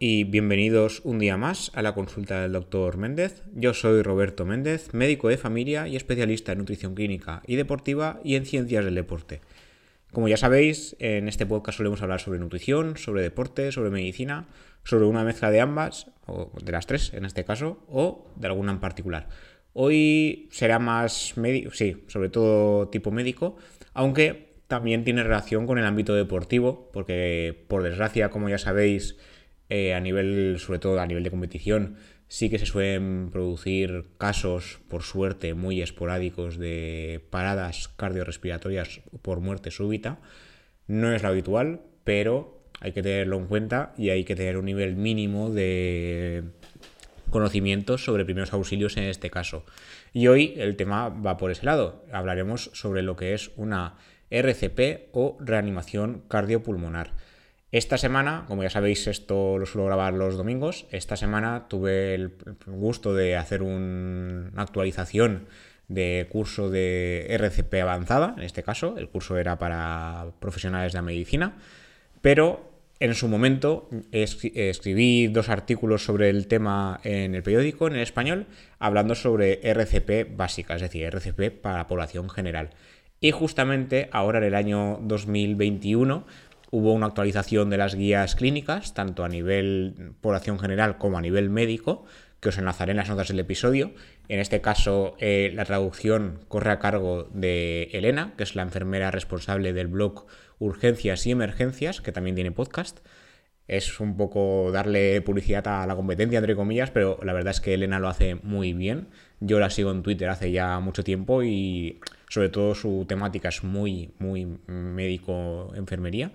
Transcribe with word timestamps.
y 0.00 0.24
bienvenidos 0.24 1.00
un 1.04 1.18
día 1.18 1.36
más 1.36 1.72
a 1.74 1.82
la 1.82 1.94
consulta 1.94 2.42
del 2.42 2.52
doctor 2.52 2.96
Méndez. 2.96 3.42
Yo 3.54 3.74
soy 3.74 4.02
Roberto 4.02 4.44
Méndez, 4.44 4.92
médico 4.92 5.28
de 5.28 5.38
familia 5.38 5.88
y 5.88 5.96
especialista 5.96 6.52
en 6.52 6.58
nutrición 6.58 6.94
clínica 6.94 7.42
y 7.46 7.56
deportiva 7.56 8.20
y 8.22 8.36
en 8.36 8.46
ciencias 8.46 8.84
del 8.84 8.94
deporte. 8.94 9.40
Como 10.12 10.28
ya 10.28 10.36
sabéis, 10.36 10.96
en 11.00 11.28
este 11.28 11.46
podcast 11.46 11.78
solemos 11.78 12.02
hablar 12.02 12.20
sobre 12.20 12.38
nutrición, 12.38 12.96
sobre 12.96 13.22
deporte, 13.22 13.72
sobre 13.72 13.90
medicina, 13.90 14.46
sobre 14.84 15.06
una 15.06 15.24
mezcla 15.24 15.50
de 15.50 15.60
ambas, 15.60 16.10
o 16.26 16.52
de 16.62 16.72
las 16.72 16.86
tres 16.86 17.12
en 17.14 17.24
este 17.24 17.44
caso, 17.44 17.82
o 17.88 18.30
de 18.36 18.46
alguna 18.46 18.72
en 18.72 18.80
particular. 18.80 19.28
Hoy 19.72 20.48
será 20.50 20.78
más 20.78 21.36
médico, 21.36 21.72
sí, 21.72 22.04
sobre 22.06 22.28
todo 22.28 22.88
tipo 22.88 23.10
médico, 23.10 23.56
aunque 23.94 24.48
también 24.66 25.04
tiene 25.04 25.22
relación 25.22 25.66
con 25.66 25.78
el 25.78 25.84
ámbito 25.84 26.14
deportivo, 26.14 26.90
porque 26.92 27.64
por 27.68 27.82
desgracia, 27.82 28.30
como 28.30 28.48
ya 28.48 28.58
sabéis, 28.58 29.16
eh, 29.68 29.94
a 29.94 30.00
nivel, 30.00 30.56
sobre 30.58 30.78
todo 30.78 31.00
a 31.00 31.06
nivel 31.06 31.24
de 31.24 31.30
competición, 31.30 31.96
sí 32.28 32.50
que 32.50 32.58
se 32.58 32.66
suelen 32.66 33.30
producir 33.32 34.04
casos, 34.18 34.80
por 34.88 35.02
suerte, 35.02 35.54
muy 35.54 35.82
esporádicos 35.82 36.58
de 36.58 37.24
paradas 37.30 37.88
cardiorrespiratorias 37.88 39.00
por 39.22 39.40
muerte 39.40 39.70
súbita. 39.70 40.18
No 40.86 41.12
es 41.12 41.22
lo 41.22 41.28
habitual, 41.28 41.80
pero 42.04 42.62
hay 42.80 42.92
que 42.92 43.02
tenerlo 43.02 43.36
en 43.36 43.46
cuenta 43.46 43.92
y 43.96 44.10
hay 44.10 44.24
que 44.24 44.36
tener 44.36 44.56
un 44.56 44.66
nivel 44.66 44.96
mínimo 44.96 45.50
de 45.50 46.44
conocimientos 47.30 48.04
sobre 48.04 48.24
primeros 48.24 48.52
auxilios 48.52 48.96
en 48.96 49.04
este 49.04 49.30
caso. 49.30 49.64
Y 50.12 50.28
hoy 50.28 50.54
el 50.56 50.76
tema 50.76 51.08
va 51.08 51.36
por 51.36 51.50
ese 51.50 51.66
lado. 51.66 52.04
Hablaremos 52.12 52.70
sobre 52.72 53.02
lo 53.02 53.16
que 53.16 53.34
es 53.34 53.50
una 53.56 53.96
RCP 54.30 55.08
o 55.12 55.36
reanimación 55.40 56.22
cardiopulmonar. 56.28 57.12
Esta 57.70 57.98
semana, 57.98 58.44
como 58.48 58.62
ya 58.62 58.70
sabéis, 58.70 59.06
esto 59.06 59.58
lo 59.58 59.66
suelo 59.66 59.86
grabar 59.86 60.14
los 60.14 60.38
domingos. 60.38 60.86
Esta 60.90 61.16
semana 61.16 61.68
tuve 61.68 62.14
el 62.14 62.32
gusto 62.66 63.14
de 63.14 63.36
hacer 63.36 63.62
una 63.62 64.62
actualización 64.62 65.48
de 65.88 66.28
curso 66.30 66.70
de 66.70 67.26
RCP 67.28 67.74
avanzada, 67.82 68.34
en 68.36 68.44
este 68.44 68.62
caso, 68.62 68.96
el 68.96 69.08
curso 69.08 69.36
era 69.36 69.58
para 69.58 70.32
profesionales 70.38 70.92
de 70.92 70.98
la 70.98 71.02
medicina, 71.02 71.56
pero 72.20 72.70
en 73.00 73.14
su 73.14 73.28
momento 73.28 73.88
escribí 74.12 75.28
dos 75.28 75.48
artículos 75.48 76.04
sobre 76.04 76.30
el 76.30 76.46
tema 76.46 77.00
en 77.04 77.34
el 77.34 77.42
periódico, 77.42 77.86
en 77.86 77.94
el 77.94 78.00
español, 78.00 78.46
hablando 78.78 79.14
sobre 79.14 79.60
RCP 79.62 80.36
básica, 80.36 80.74
es 80.74 80.82
decir, 80.82 81.04
RCP 81.04 81.60
para 81.60 81.78
la 81.78 81.86
población 81.86 82.28
general. 82.28 82.70
Y 83.20 83.30
justamente 83.30 84.08
ahora 84.12 84.38
en 84.38 84.44
el 84.44 84.54
año 84.54 85.00
2021 85.02 86.24
hubo 86.70 86.92
una 86.92 87.06
actualización 87.06 87.70
de 87.70 87.78
las 87.78 87.94
guías 87.94 88.34
clínicas, 88.34 88.94
tanto 88.94 89.24
a 89.24 89.28
nivel 89.28 90.12
población 90.20 90.58
general 90.58 90.98
como 90.98 91.18
a 91.18 91.22
nivel 91.22 91.50
médico, 91.50 92.04
que 92.40 92.50
os 92.50 92.58
enlazaré 92.58 92.92
en 92.92 92.98
las 92.98 93.08
notas 93.08 93.28
del 93.28 93.40
episodio. 93.40 93.92
En 94.28 94.38
este 94.38 94.60
caso, 94.60 95.16
eh, 95.18 95.50
la 95.54 95.64
traducción 95.64 96.40
corre 96.48 96.70
a 96.70 96.78
cargo 96.78 97.28
de 97.32 97.84
Elena, 97.92 98.34
que 98.36 98.44
es 98.44 98.54
la 98.54 98.62
enfermera 98.62 99.10
responsable 99.10 99.72
del 99.72 99.88
blog 99.88 100.26
Urgencias 100.58 101.26
y 101.26 101.30
Emergencias, 101.30 102.00
que 102.00 102.12
también 102.12 102.36
tiene 102.36 102.52
podcast. 102.52 103.00
Es 103.66 104.00
un 104.00 104.16
poco 104.16 104.70
darle 104.72 105.20
publicidad 105.20 105.66
a 105.68 105.86
la 105.86 105.94
competencia, 105.94 106.38
entre 106.38 106.56
comillas, 106.56 106.90
pero 106.90 107.18
la 107.22 107.34
verdad 107.34 107.50
es 107.50 107.60
que 107.60 107.74
Elena 107.74 107.98
lo 107.98 108.08
hace 108.08 108.36
muy 108.36 108.72
bien. 108.72 109.08
Yo 109.40 109.58
la 109.60 109.68
sigo 109.68 109.90
en 109.90 110.02
Twitter 110.02 110.28
hace 110.30 110.52
ya 110.52 110.80
mucho 110.80 111.04
tiempo 111.04 111.42
y 111.42 112.00
sobre 112.28 112.48
todo 112.48 112.74
su 112.74 113.04
temática 113.06 113.50
es 113.50 113.64
muy, 113.64 114.14
muy 114.18 114.58
médico-enfermería. 114.66 116.32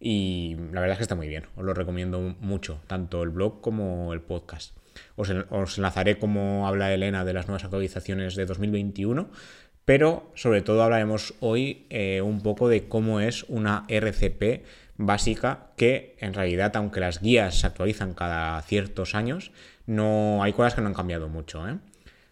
Y 0.00 0.56
la 0.72 0.80
verdad 0.80 0.92
es 0.92 0.98
que 0.98 1.02
está 1.02 1.16
muy 1.16 1.28
bien, 1.28 1.46
os 1.56 1.64
lo 1.64 1.74
recomiendo 1.74 2.20
mucho, 2.40 2.80
tanto 2.86 3.22
el 3.22 3.30
blog 3.30 3.60
como 3.60 4.12
el 4.12 4.20
podcast. 4.20 4.76
Os, 5.16 5.30
enlazaré 5.78 6.18
como 6.18 6.68
habla 6.68 6.92
Elena 6.92 7.24
de 7.24 7.32
las 7.32 7.48
nuevas 7.48 7.64
actualizaciones 7.64 8.36
de 8.36 8.46
2021, 8.46 9.28
pero 9.84 10.30
sobre 10.34 10.62
todo 10.62 10.82
hablaremos 10.82 11.34
hoy 11.40 11.86
eh, 11.90 12.20
un 12.20 12.42
poco 12.42 12.68
de 12.68 12.88
cómo 12.88 13.20
es 13.20 13.44
una 13.44 13.84
RCP 13.88 14.64
básica 14.98 15.68
que 15.76 16.16
en 16.18 16.34
realidad, 16.34 16.76
aunque 16.76 17.00
las 17.00 17.20
guías 17.20 17.60
se 17.60 17.66
actualizan 17.66 18.14
cada 18.14 18.60
ciertos 18.62 19.14
años, 19.14 19.52
no 19.86 20.42
hay 20.42 20.52
cosas 20.52 20.74
que 20.74 20.82
no 20.82 20.88
han 20.88 20.94
cambiado 20.94 21.28
mucho. 21.28 21.66
¿eh? 21.66 21.78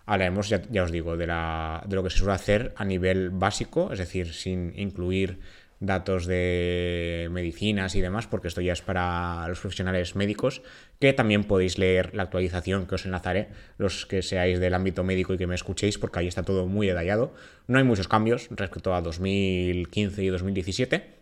Hablaremos, 0.05 0.49
ya, 0.49 0.62
ya 0.71 0.82
os 0.82 0.93
digo, 0.93 1.16
de, 1.16 1.26
la, 1.26 1.82
de 1.87 1.97
lo 1.97 2.03
que 2.03 2.10
se 2.10 2.19
suele 2.19 2.34
hacer 2.34 2.75
a 2.76 2.84
nivel 2.84 3.31
básico, 3.31 3.93
es 3.93 3.99
decir, 3.99 4.34
sin 4.34 4.78
incluir 4.78 5.38
datos 5.81 6.26
de 6.26 7.28
medicinas 7.31 7.94
y 7.94 8.00
demás, 8.00 8.26
porque 8.26 8.48
esto 8.48 8.60
ya 8.60 8.72
es 8.72 8.81
para 8.81 9.47
los 9.48 9.60
profesionales 9.60 10.16
médicos, 10.16 10.62
que 10.98 11.12
también 11.12 11.44
podéis 11.44 11.78
leer 11.78 12.14
la 12.14 12.22
actualización 12.22 12.87
que 12.87 12.94
os 12.94 13.04
enlazaré, 13.04 13.48
los 13.76 14.06
que 14.06 14.22
seáis 14.22 14.59
del 14.59 14.75
ámbito 14.75 15.04
médico 15.04 15.34
y 15.34 15.38
que 15.38 15.47
me 15.47 15.54
escuchéis, 15.54 15.98
porque 15.98 16.20
ahí 16.20 16.28
está 16.28 16.42
todo 16.42 16.66
muy 16.66 16.87
detallado. 16.87 17.34
No 17.66 17.78
hay 17.78 17.84
muchos 17.84 18.09
cambios 18.09 18.48
respecto 18.50 18.94
a 18.94 19.03
2015 19.03 20.25
y 20.25 20.28
2017. 20.28 21.16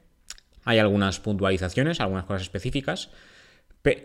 Hay 0.64 0.78
algunas 0.78 1.20
puntualizaciones, 1.20 2.00
algunas 2.00 2.24
cosas 2.24 2.42
específicas, 2.42 3.10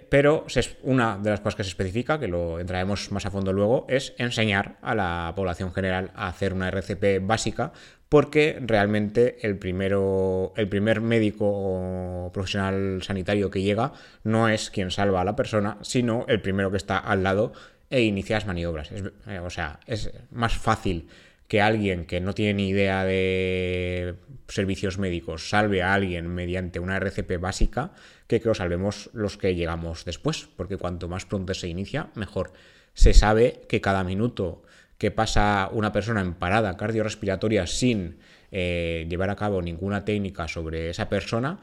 pero 0.09 0.45
una 0.83 1.17
de 1.17 1.29
las 1.29 1.39
cosas 1.39 1.55
que 1.55 1.63
se 1.63 1.69
especifica, 1.69 2.19
que 2.19 2.27
lo 2.27 2.59
entraremos 2.59 3.13
más 3.13 3.25
a 3.25 3.31
fondo 3.31 3.53
luego, 3.53 3.85
es 3.87 4.13
enseñar 4.17 4.77
a 4.81 4.93
la 4.93 5.31
población 5.37 5.71
general 5.71 6.11
a 6.15 6.27
hacer 6.27 6.53
una 6.53 6.67
RCP 6.67 7.25
básica, 7.25 7.71
porque 8.09 8.59
realmente 8.59 9.37
el, 9.41 9.57
primero, 9.57 10.51
el 10.57 10.67
primer 10.67 10.99
médico 10.99 11.45
o 11.47 12.31
profesional 12.33 13.01
sanitario 13.03 13.49
que 13.49 13.61
llega 13.61 13.93
no 14.23 14.49
es 14.49 14.69
quien 14.69 14.91
salva 14.91 15.21
a 15.21 15.23
la 15.23 15.37
persona, 15.37 15.77
sino 15.81 16.25
el 16.27 16.41
primero 16.41 16.71
que 16.71 16.77
está 16.77 16.97
al 16.97 17.23
lado 17.23 17.53
e 17.89 18.01
inicia 18.01 18.35
las 18.35 18.47
maniobras. 18.47 18.91
Eh, 18.91 19.39
o 19.39 19.49
sea, 19.49 19.79
es 19.87 20.11
más 20.31 20.57
fácil 20.57 21.07
que 21.49 21.61
alguien 21.61 22.05
que 22.05 22.21
no 22.21 22.33
tiene 22.33 22.53
ni 22.53 22.69
idea 22.69 23.03
de 23.03 24.15
servicios 24.47 24.99
médicos 24.99 25.49
salve 25.49 25.81
a 25.81 25.95
alguien 25.95 26.27
mediante 26.27 26.79
una 26.79 26.95
RCP 26.97 27.39
básica 27.39 27.91
que 28.27 28.39
que 28.39 28.47
lo 28.47 28.53
salvemos 28.53 29.09
los 29.13 29.35
que 29.37 29.55
llegamos 29.55 30.05
después, 30.05 30.47
porque 30.55 30.77
cuanto 30.77 31.09
más 31.09 31.25
pronto 31.25 31.53
se 31.55 31.67
inicia, 31.67 32.11
mejor. 32.13 32.53
Se 32.93 33.13
sabe 33.15 33.61
que 33.67 33.81
cada 33.81 34.03
minuto 34.03 34.61
que 34.99 35.09
pasa 35.09 35.69
una 35.73 35.91
persona 35.91 36.21
en 36.21 36.35
parada 36.35 36.77
cardiorrespiratoria 36.77 37.65
sin 37.65 38.19
eh, 38.51 39.07
llevar 39.09 39.31
a 39.31 39.35
cabo 39.35 39.61
ninguna 39.63 40.05
técnica 40.05 40.47
sobre 40.47 40.91
esa 40.91 41.09
persona, 41.09 41.59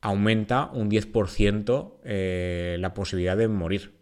aumenta 0.00 0.70
un 0.72 0.90
10% 0.90 1.92
eh, 2.04 2.76
la 2.80 2.94
posibilidad 2.94 3.36
de 3.36 3.46
morir. 3.46 3.92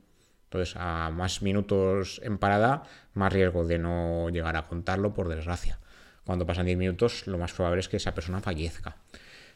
Entonces, 0.44 0.74
a 0.78 1.10
más 1.10 1.42
minutos 1.42 2.20
en 2.24 2.38
parada, 2.38 2.84
más 3.14 3.32
riesgo 3.32 3.64
de 3.64 3.78
no 3.78 4.28
llegar 4.30 4.56
a 4.56 4.66
contarlo, 4.66 5.12
por 5.14 5.28
desgracia. 5.28 5.78
Cuando 6.24 6.46
pasan 6.46 6.66
10 6.66 6.78
minutos, 6.78 7.26
lo 7.26 7.38
más 7.38 7.52
probable 7.52 7.80
es 7.80 7.88
que 7.88 7.96
esa 7.96 8.14
persona 8.14 8.40
fallezca. 8.40 8.96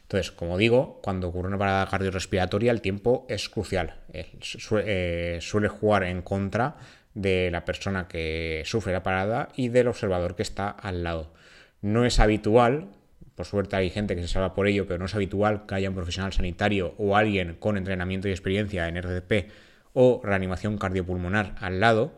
Entonces, 0.03 0.31
como 0.31 0.57
digo, 0.57 1.01
cuando 1.03 1.27
ocurre 1.27 1.49
una 1.49 1.57
parada 1.57 1.87
cardiorrespiratoria, 1.87 2.71
el 2.71 2.81
tiempo 2.81 3.25
es 3.29 3.49
crucial. 3.49 3.95
Eh, 4.13 5.39
suele 5.41 5.67
jugar 5.67 6.03
en 6.03 6.21
contra 6.21 6.77
de 7.13 7.49
la 7.51 7.65
persona 7.65 8.07
que 8.07 8.61
sufre 8.65 8.93
la 8.93 9.03
parada 9.03 9.49
y 9.55 9.69
del 9.69 9.87
observador 9.87 10.35
que 10.35 10.43
está 10.43 10.69
al 10.69 11.03
lado. 11.03 11.33
No 11.81 12.05
es 12.05 12.19
habitual, 12.19 12.89
por 13.35 13.45
suerte 13.45 13.75
hay 13.75 13.89
gente 13.89 14.15
que 14.15 14.21
se 14.21 14.27
salva 14.27 14.53
por 14.53 14.67
ello, 14.67 14.87
pero 14.87 14.99
no 14.99 15.05
es 15.05 15.15
habitual 15.15 15.65
que 15.65 15.75
haya 15.75 15.89
un 15.89 15.95
profesional 15.95 16.31
sanitario 16.31 16.95
o 16.97 17.17
alguien 17.17 17.55
con 17.55 17.75
entrenamiento 17.77 18.27
y 18.27 18.31
experiencia 18.31 18.87
en 18.87 18.97
RCP 18.97 19.51
o 19.93 20.21
reanimación 20.23 20.77
cardiopulmonar 20.77 21.55
al 21.59 21.79
lado. 21.79 22.15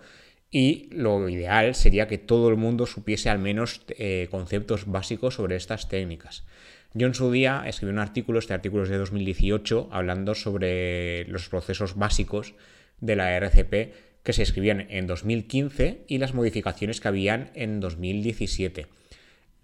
Y 0.52 0.90
lo 0.92 1.30
ideal 1.30 1.76
sería 1.76 2.08
que 2.08 2.18
todo 2.18 2.50
el 2.50 2.56
mundo 2.56 2.86
supiese 2.86 3.30
al 3.30 3.40
menos 3.40 3.81
eh, 3.90 4.28
conceptos 4.31 4.86
básicos 4.88 5.36
sobre 5.36 5.56
estas 5.56 5.90
técnicas. 5.90 6.44
Yo 6.94 7.06
en 7.06 7.13
su 7.13 7.31
día 7.31 7.63
escribí 7.68 7.92
un 7.92 8.00
artículo, 8.00 8.40
este 8.40 8.56
artículo 8.56 8.84
es 8.84 8.90
de 8.90 8.98
2018, 8.98 9.90
hablando 9.92 10.34
sobre 10.34 11.25
los 11.25 11.48
procesos 11.48 11.96
básicos 11.96 12.56
de 13.00 13.16
la 13.16 13.36
RCP 13.36 13.94
que 14.24 14.34
se 14.34 14.42
escribían 14.42 14.88
en 14.90 15.06
2015 15.06 16.06
y 16.07 16.18
las 16.18 16.34
modificaciones 16.34 17.00
que 17.00 17.07
habían 17.07 17.52
en 17.54 17.80
2017. 17.80 18.88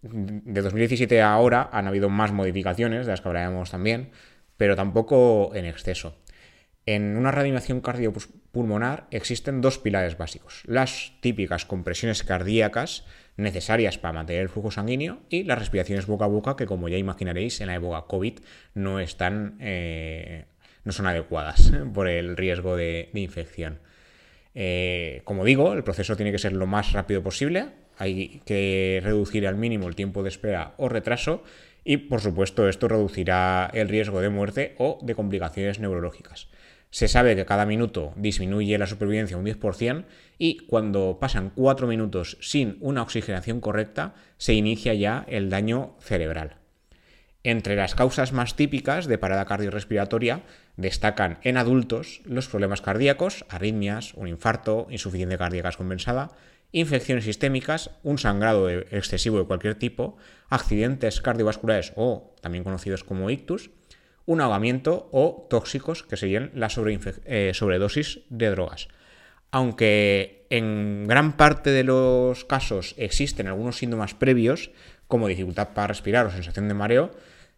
De 0.04 0.62
2017 0.62 1.22
a 1.22 1.34
ahora 1.34 1.68
han 1.72 1.88
habido 1.88 2.10
más 2.10 2.31
modificaciones, 2.31 3.08
de 3.08 3.12
las 3.12 3.22
que 3.22 3.28
hablaremos 3.28 3.72
también, 3.72 4.12
pero 4.56 4.76
tampoco 4.76 5.52
en 5.56 5.66
exceso. 5.66 6.16
En 6.88 7.18
una 7.18 7.32
reanimación 7.32 7.82
cardiopulmonar 7.82 9.08
existen 9.10 9.60
dos 9.60 9.80
pilares 9.80 10.18
básicos, 10.18 10.62
las 10.66 11.14
típicas 11.20 11.66
compresiones 11.66 12.24
cardíacas 12.24 13.06
necesarias 13.38 13.98
para 13.98 14.14
mantener 14.14 14.44
el 14.44 14.50
flujo 14.50 14.70
sanguíneo 14.70 15.20
y 15.30 15.44
las 15.44 15.58
respiraciones 15.58 16.06
boca 16.06 16.26
a 16.26 16.28
boca 16.28 16.56
que 16.56 16.68
como 16.68 16.88
ya 16.88 16.98
imaginaréis 16.98 17.60
en 17.60 17.68
la 17.68 17.76
época 17.76 18.04
COVID 18.08 18.40
no 18.76 19.00
están 19.00 19.58
eh, 19.62 20.46
no 20.84 20.92
son 20.92 21.08
adecuadas 21.08 21.72
por 21.94 22.08
el 22.08 22.38
riesgo 22.38 22.76
de, 22.76 23.10
infección. 23.16 23.80
Eh, 24.54 25.22
como 25.26 25.44
digo, 25.44 25.74
el 25.74 25.84
proceso 25.84 26.16
tiene 26.16 26.31
que 26.31 26.38
ser 26.38 26.54
lo 26.54 26.68
más 26.68 26.94
rápido 26.94 27.24
posible, 27.24 27.70
hay 27.98 28.42
que 28.46 29.02
reducir 29.04 29.48
al 29.48 29.56
mínimo 29.56 29.88
el 29.88 29.96
tiempo 29.96 30.22
de 30.22 30.30
espera 30.30 30.76
o 30.78 30.88
retraso 30.88 31.44
y 31.84 31.98
por 31.98 32.22
supuesto 32.22 32.70
esto 32.70 32.88
reducirá 32.88 33.70
el 33.74 33.90
riesgo 33.90 34.22
de 34.22 34.30
muerte 34.30 34.76
o 34.78 35.00
de 35.02 35.16
complicaciones 35.16 35.80
neurológicas. 35.80 36.48
Se 36.92 37.08
sabe 37.08 37.36
que 37.36 37.46
cada 37.46 37.66
minuto 37.66 38.14
disminuye 38.16 38.78
la 38.78 38.88
supervivencia 38.88 39.38
un 39.38 39.46
10% 39.46 40.06
y 40.38 40.58
cuando 40.66 41.18
pasan 41.20 41.52
4 41.54 41.88
minutos 41.88 42.38
sin 42.42 42.78
una 42.80 43.02
oxigenación 43.02 43.60
correcta, 43.60 44.16
se 44.38 44.54
inicia 44.54 44.94
ya 44.94 45.26
el 45.28 45.50
daño 45.50 45.96
cerebral. 46.00 46.58
Entre 47.44 47.76
las 47.76 47.94
causas 47.94 48.34
más 48.34 48.56
típicas 48.56 49.06
de 49.06 49.20
parada 49.20 49.46
cardiorrespiratoria 49.46 50.42
destacan 50.78 51.38
en 51.44 51.58
adultos 51.58 52.22
los 52.26 52.48
problemas 52.48 52.82
cardíacos, 52.82 53.46
arritmias, 53.50 54.16
un 54.16 54.28
infarto, 54.28 54.88
insuficiencia 54.90 55.38
cardíaca 55.38 55.72
compensada, 55.74 56.31
infecciones 56.72 57.26
sistémicas, 57.26 57.92
un 58.02 58.18
sangrado 58.18 58.70
excesivo 58.70 59.38
de 59.38 59.46
cualquier 59.46 59.76
tipo, 59.76 60.18
accidentes 60.50 61.22
cardiovasculares 61.22 61.94
o 61.96 62.34
también 62.42 62.64
conocidos 62.64 63.04
como 63.04 63.30
ictus, 63.30 63.70
un 64.25 64.42
ahogamiento 64.42 65.10
o 65.12 65.48
tóxicos, 65.50 66.04
que 66.04 66.18
serían 66.18 66.51
la 66.54 66.68
eh, 67.25 67.51
sobredosis 67.54 68.22
de 68.30 68.50
drogas. 68.50 68.88
Aunque 69.51 70.48
en 70.50 71.07
gran 71.07 71.38
parte 71.38 71.69
de 71.69 71.83
los 71.83 72.45
casos 72.45 72.95
existen 72.98 73.48
algunos 73.48 73.77
síntomas 73.77 74.13
previos, 74.13 74.72
como 75.07 75.27
dificultad 75.27 75.69
para 75.74 75.88
respirar 75.88 76.25
o 76.25 76.31
sensación 76.31 76.68
de 76.68 76.74
mareo, 76.74 77.12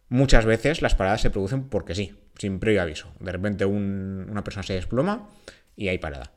muchas 0.08 0.44
veces 0.44 0.82
las 0.82 0.94
paradas 0.94 1.22
se 1.22 1.30
producen 1.30 1.68
porque 1.68 1.94
sí, 1.94 2.14
sin 2.38 2.60
previo 2.60 2.82
aviso. 2.82 3.12
De 3.20 3.32
repente 3.32 3.64
una 3.64 4.44
persona 4.44 4.62
se 4.62 4.74
desploma 4.74 5.30
y 5.76 5.88
hay 5.88 5.98
parada. 5.98 6.32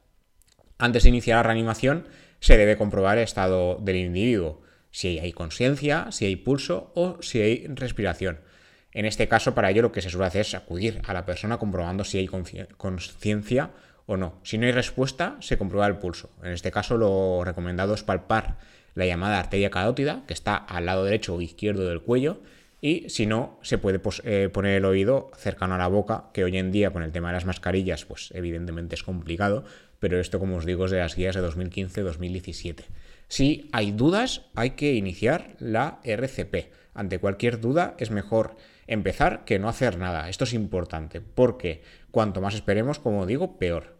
Antes 0.77 1.03
de 1.03 1.09
iniciar 1.09 1.37
la 1.37 1.43
reanimación, 1.43 2.07
se 2.39 2.57
debe 2.57 2.77
comprobar 2.77 3.17
el 3.17 3.23
estado 3.23 3.77
del 3.81 3.97
individuo, 3.97 4.61
si 4.89 5.19
hay 5.19 5.31
conciencia, 5.31 6.11
si 6.11 6.25
hay 6.25 6.35
pulso 6.35 6.91
o 6.95 7.21
si 7.21 7.39
hay 7.41 7.67
respiración. 7.67 8.39
En 8.93 9.05
este 9.05 9.27
caso, 9.27 9.55
para 9.55 9.69
ello 9.71 9.81
lo 9.81 9.91
que 9.91 10.01
se 10.01 10.09
suele 10.09 10.27
hacer 10.27 10.41
es 10.41 10.53
acudir 10.53 11.01
a 11.05 11.13
la 11.13 11.25
persona 11.25 11.57
comprobando 11.57 12.03
si 12.03 12.17
hay 12.17 12.27
conciencia 12.27 13.71
o 14.05 14.17
no. 14.17 14.39
Si 14.43 14.57
no 14.57 14.65
hay 14.65 14.71
respuesta, 14.71 15.37
se 15.39 15.57
comprueba 15.57 15.87
el 15.87 15.97
pulso. 15.97 16.29
En 16.43 16.51
este 16.51 16.71
caso, 16.71 16.97
lo 16.97 17.43
recomendado 17.45 17.93
es 17.93 18.03
palpar 18.03 18.57
la 18.93 19.05
llamada 19.05 19.39
arteria 19.39 19.69
carótida, 19.69 20.23
que 20.27 20.33
está 20.33 20.55
al 20.55 20.85
lado 20.85 21.05
derecho 21.05 21.35
o 21.35 21.41
izquierdo 21.41 21.87
del 21.87 22.01
cuello, 22.01 22.41
y 22.81 23.07
si 23.09 23.27
no, 23.27 23.59
se 23.61 23.77
puede 23.77 24.01
eh, 24.23 24.49
poner 24.51 24.77
el 24.77 24.85
oído 24.85 25.31
cercano 25.37 25.75
a 25.75 25.77
la 25.77 25.87
boca, 25.87 26.25
que 26.33 26.43
hoy 26.43 26.57
en 26.57 26.71
día 26.71 26.89
con 26.89 27.03
el 27.03 27.11
tema 27.11 27.29
de 27.29 27.35
las 27.35 27.45
mascarillas, 27.45 28.05
pues 28.05 28.31
evidentemente 28.33 28.95
es 28.95 29.03
complicado, 29.03 29.63
pero 29.99 30.19
esto, 30.19 30.39
como 30.39 30.57
os 30.57 30.65
digo, 30.65 30.85
es 30.85 30.91
de 30.91 30.97
las 30.97 31.15
guías 31.15 31.35
de 31.35 31.43
2015-2017. 31.43 32.85
Si 33.27 33.69
hay 33.71 33.91
dudas, 33.91 34.41
hay 34.55 34.71
que 34.71 34.95
iniciar 34.95 35.55
la 35.59 35.99
RCP. 36.03 36.71
Ante 36.95 37.19
cualquier 37.19 37.61
duda 37.61 37.95
es 37.99 38.09
mejor 38.09 38.57
empezar 38.91 39.45
que 39.45 39.57
no 39.57 39.69
hacer 39.69 39.97
nada. 39.97 40.29
Esto 40.29 40.43
es 40.43 40.53
importante, 40.53 41.21
porque 41.21 41.81
cuanto 42.11 42.41
más 42.41 42.55
esperemos, 42.55 42.99
como 42.99 43.25
digo, 43.25 43.57
peor. 43.57 43.97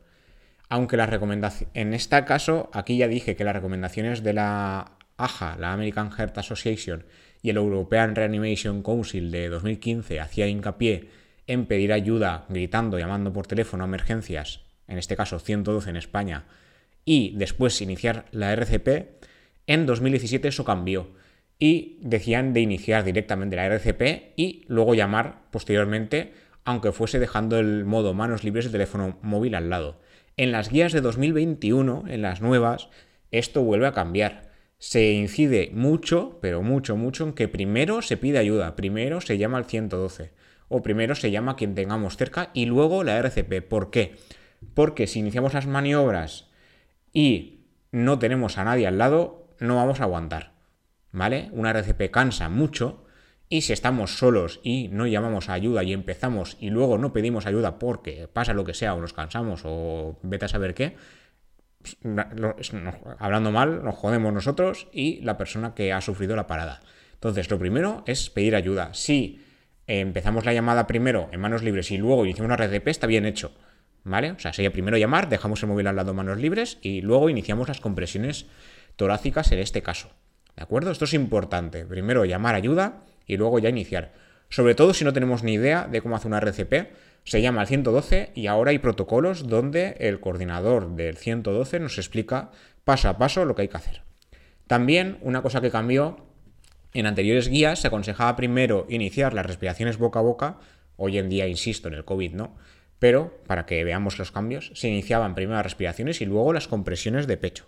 Aunque 0.67 0.97
la 0.97 1.05
recomendación, 1.05 1.69
en 1.73 1.93
este 1.93 2.23
caso, 2.25 2.69
aquí 2.73 2.97
ya 2.97 3.07
dije 3.07 3.35
que 3.35 3.45
las 3.45 3.55
recomendaciones 3.55 4.21
de 4.21 4.33
la 4.33 4.97
AHA, 5.17 5.55
la 5.59 5.71
American 5.71 6.11
Heart 6.11 6.37
Association, 6.37 7.05
y 7.41 7.49
el 7.49 7.57
European 7.57 8.15
Reanimation 8.15 8.83
Council 8.83 9.31
de 9.31 9.49
2015 9.49 10.19
hacía 10.19 10.47
hincapié 10.47 11.09
en 11.47 11.65
pedir 11.65 11.93
ayuda 11.93 12.45
gritando, 12.49 12.99
llamando 12.99 13.31
por 13.33 13.47
teléfono 13.47 13.83
a 13.83 13.87
emergencias 13.87 14.61
en 14.87 14.97
este 14.97 15.15
caso 15.15 15.39
112 15.39 15.89
en 15.89 15.95
España, 15.95 16.45
y 17.05 17.33
después 17.37 17.81
iniciar 17.81 18.25
la 18.31 18.51
RCP, 18.51 19.23
en 19.67 19.85
2017 19.85 20.49
eso 20.49 20.65
cambió 20.65 21.11
y 21.61 21.99
decían 22.01 22.51
de 22.51 22.59
iniciar 22.59 23.05
directamente 23.05 23.55
la 23.55 23.67
RCP 23.67 24.33
y 24.35 24.65
luego 24.67 24.95
llamar 24.95 25.43
posteriormente, 25.51 26.33
aunque 26.65 26.91
fuese 26.91 27.19
dejando 27.19 27.57
el 27.57 27.85
modo 27.85 28.13
manos 28.13 28.43
libres 28.43 28.65
del 28.65 28.73
teléfono 28.73 29.17
móvil 29.21 29.55
al 29.55 29.69
lado. 29.69 30.01
En 30.35 30.51
las 30.51 30.69
guías 30.69 30.91
de 30.91 30.99
2021, 30.99 32.05
en 32.09 32.21
las 32.21 32.41
nuevas, 32.41 32.89
esto 33.31 33.63
vuelve 33.63 33.87
a 33.87 33.93
cambiar. 33.93 34.51
Se 34.77 35.13
incide 35.13 35.71
mucho, 35.73 36.39
pero 36.41 36.61
mucho, 36.61 36.97
mucho, 36.97 37.23
en 37.23 37.33
que 37.33 37.47
primero 37.47 38.01
se 38.01 38.17
pide 38.17 38.39
ayuda, 38.39 38.75
primero 38.75 39.21
se 39.21 39.37
llama 39.37 39.57
al 39.57 39.65
112, 39.65 40.31
o 40.67 40.81
primero 40.81 41.15
se 41.15 41.31
llama 41.31 41.53
a 41.53 41.55
quien 41.55 41.75
tengamos 41.75 42.17
cerca 42.17 42.49
y 42.53 42.65
luego 42.65 43.05
la 43.05 43.17
RCP. 43.17 43.61
¿Por 43.61 43.91
qué? 43.91 44.15
porque 44.73 45.07
si 45.07 45.19
iniciamos 45.19 45.53
las 45.53 45.67
maniobras 45.67 46.49
y 47.13 47.65
no 47.91 48.19
tenemos 48.19 48.57
a 48.57 48.63
nadie 48.63 48.87
al 48.87 48.97
lado, 48.97 49.47
no 49.59 49.75
vamos 49.75 49.99
a 49.99 50.03
aguantar. 50.03 50.50
¿Vale? 51.11 51.49
Una 51.51 51.71
RCP 51.71 52.09
cansa 52.11 52.49
mucho 52.49 53.05
y 53.49 53.61
si 53.61 53.73
estamos 53.73 54.17
solos 54.17 54.61
y 54.63 54.87
no 54.89 55.07
llamamos 55.07 55.49
a 55.49 55.53
ayuda 55.53 55.83
y 55.83 55.91
empezamos 55.91 56.55
y 56.59 56.69
luego 56.69 56.97
no 56.97 57.11
pedimos 57.11 57.45
ayuda 57.45 57.79
porque 57.79 58.29
pasa 58.31 58.53
lo 58.53 58.63
que 58.63 58.73
sea 58.73 58.93
o 58.93 59.01
nos 59.01 59.11
cansamos 59.11 59.63
o 59.65 60.17
vete 60.23 60.45
a 60.45 60.47
saber 60.47 60.73
qué, 60.73 60.95
hablando 63.19 63.51
mal, 63.51 63.83
nos 63.83 63.95
jodemos 63.95 64.33
nosotros 64.33 64.87
y 64.91 65.21
la 65.21 65.37
persona 65.37 65.73
que 65.73 65.93
ha 65.93 66.01
sufrido 66.01 66.35
la 66.35 66.47
parada. 66.47 66.81
Entonces, 67.13 67.49
lo 67.49 67.59
primero 67.59 68.03
es 68.07 68.29
pedir 68.29 68.55
ayuda. 68.55 68.93
Si 68.93 69.43
empezamos 69.87 70.45
la 70.45 70.53
llamada 70.53 70.87
primero 70.87 71.29
en 71.31 71.39
manos 71.39 71.63
libres 71.63 71.91
y 71.91 71.97
luego 71.97 72.25
iniciamos 72.25 72.47
una 72.47 72.65
RCP, 72.65 72.87
está 72.87 73.07
bien 73.07 73.25
hecho. 73.25 73.51
¿Vale? 74.03 74.31
O 74.31 74.39
sea, 74.39 74.51
sería 74.51 74.71
primero 74.71 74.97
llamar, 74.97 75.29
dejamos 75.29 75.61
el 75.61 75.69
móvil 75.69 75.85
al 75.85 75.95
lado 75.95 76.15
manos 76.15 76.39
libres 76.39 76.79
y 76.81 77.01
luego 77.01 77.29
iniciamos 77.29 77.67
las 77.67 77.79
compresiones 77.79 78.47
torácicas 78.95 79.51
en 79.51 79.59
este 79.59 79.83
caso. 79.83 80.09
¿De 80.61 80.65
acuerdo? 80.65 80.91
Esto 80.91 81.05
es 81.05 81.15
importante. 81.15 81.87
Primero 81.87 82.23
llamar 82.23 82.53
ayuda 82.53 83.01
y 83.25 83.35
luego 83.35 83.57
ya 83.57 83.69
iniciar. 83.69 84.13
Sobre 84.49 84.75
todo 84.75 84.93
si 84.93 85.03
no 85.03 85.11
tenemos 85.11 85.41
ni 85.41 85.53
idea 85.53 85.87
de 85.87 86.03
cómo 86.03 86.15
hacer 86.15 86.27
una 86.27 86.37
RCP, 86.37 86.91
se 87.23 87.41
llama 87.41 87.61
al 87.61 87.67
112 87.67 88.31
y 88.35 88.45
ahora 88.45 88.69
hay 88.69 88.77
protocolos 88.77 89.47
donde 89.47 89.95
el 89.99 90.19
coordinador 90.19 90.95
del 90.95 91.17
112 91.17 91.79
nos 91.79 91.97
explica 91.97 92.51
paso 92.83 93.09
a 93.09 93.17
paso 93.17 93.43
lo 93.43 93.55
que 93.55 93.63
hay 93.63 93.67
que 93.69 93.77
hacer. 93.77 94.03
También 94.67 95.17
una 95.21 95.41
cosa 95.41 95.61
que 95.61 95.71
cambió, 95.71 96.27
en 96.93 97.07
anteriores 97.07 97.47
guías 97.47 97.79
se 97.79 97.87
aconsejaba 97.87 98.35
primero 98.35 98.85
iniciar 98.87 99.33
las 99.33 99.47
respiraciones 99.47 99.97
boca 99.97 100.19
a 100.19 100.21
boca, 100.21 100.59
hoy 100.95 101.17
en 101.17 101.27
día, 101.27 101.47
insisto, 101.47 101.87
en 101.87 101.95
el 101.95 102.05
COVID 102.05 102.33
no, 102.33 102.55
pero 102.99 103.41
para 103.47 103.65
que 103.65 103.83
veamos 103.83 104.19
los 104.19 104.31
cambios, 104.31 104.71
se 104.75 104.89
iniciaban 104.89 105.33
primero 105.33 105.55
las 105.55 105.65
respiraciones 105.65 106.21
y 106.21 106.25
luego 106.25 106.53
las 106.53 106.67
compresiones 106.67 107.25
de 107.25 107.37
pecho. 107.37 107.65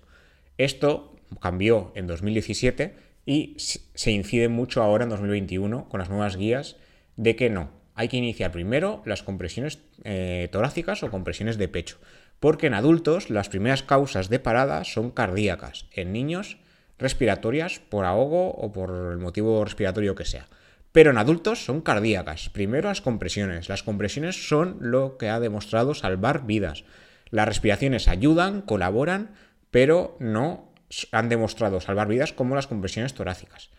Esto 0.58 1.16
cambió 1.42 1.92
en 1.96 2.08
2017 2.08 2.96
y 3.26 3.56
se 3.58 4.12
incide 4.12 4.50
mucho 4.50 4.84
ahora 4.84 5.04
en 5.04 5.10
2021 5.10 5.90
con 5.90 6.00
las 6.00 6.10
nuevas 6.10 6.36
guías 6.36 6.76
de 7.16 7.36
que 7.36 7.50
no, 7.50 7.72
hay 7.96 8.08
que 8.08 8.18
iniciar 8.18 8.52
primero 8.52 9.02
las 9.06 9.24
compresiones 9.24 9.80
eh, 10.04 10.50
torácicas 10.52 11.04
o 11.04 11.12
compresiones 11.12 11.58
de 11.58 11.68
pecho, 11.68 11.98
porque 12.40 12.68
en 12.68 12.74
adultos 12.74 13.30
las 13.30 13.50
primeras 13.50 13.84
causas 13.84 14.30
de 14.30 14.40
parada 14.40 14.84
son 14.84 15.12
cardíacas, 15.12 15.88
en 15.92 16.12
niños 16.12 16.58
respiratorias 16.98 17.80
por 17.80 18.06
ahogo 18.06 18.52
o 18.52 18.72
por 18.72 19.12
el 19.12 19.18
motivo 19.18 19.64
respiratorio 19.64 20.16
que 20.16 20.26
sea. 20.26 20.48
Pero 20.92 21.10
en 21.10 21.18
adultos 21.18 21.66
son 21.66 21.82
cardíacas. 21.82 22.50
Primero 22.50 22.88
las 22.88 23.02
compresiones. 23.02 23.68
Las 23.68 23.82
compresiones 23.82 24.48
son 24.48 24.78
lo 24.80 25.18
que 25.18 25.28
ha 25.28 25.40
demostrado 25.40 25.96
salvar 25.96 26.46
vidas. 26.46 26.84
Las 27.32 27.48
respiraciones 27.48 28.08
ayudan, 28.08 28.62
colaboran, 28.62 29.32
pero 29.74 30.16
no 30.20 30.72
han 31.12 31.28
demostrado 31.28 31.82
salvar 31.82 32.08
vidas 32.08 32.32
como 32.32 32.54
las 32.54 32.68
compresiones 32.68 33.16
torácicas. 33.16 33.72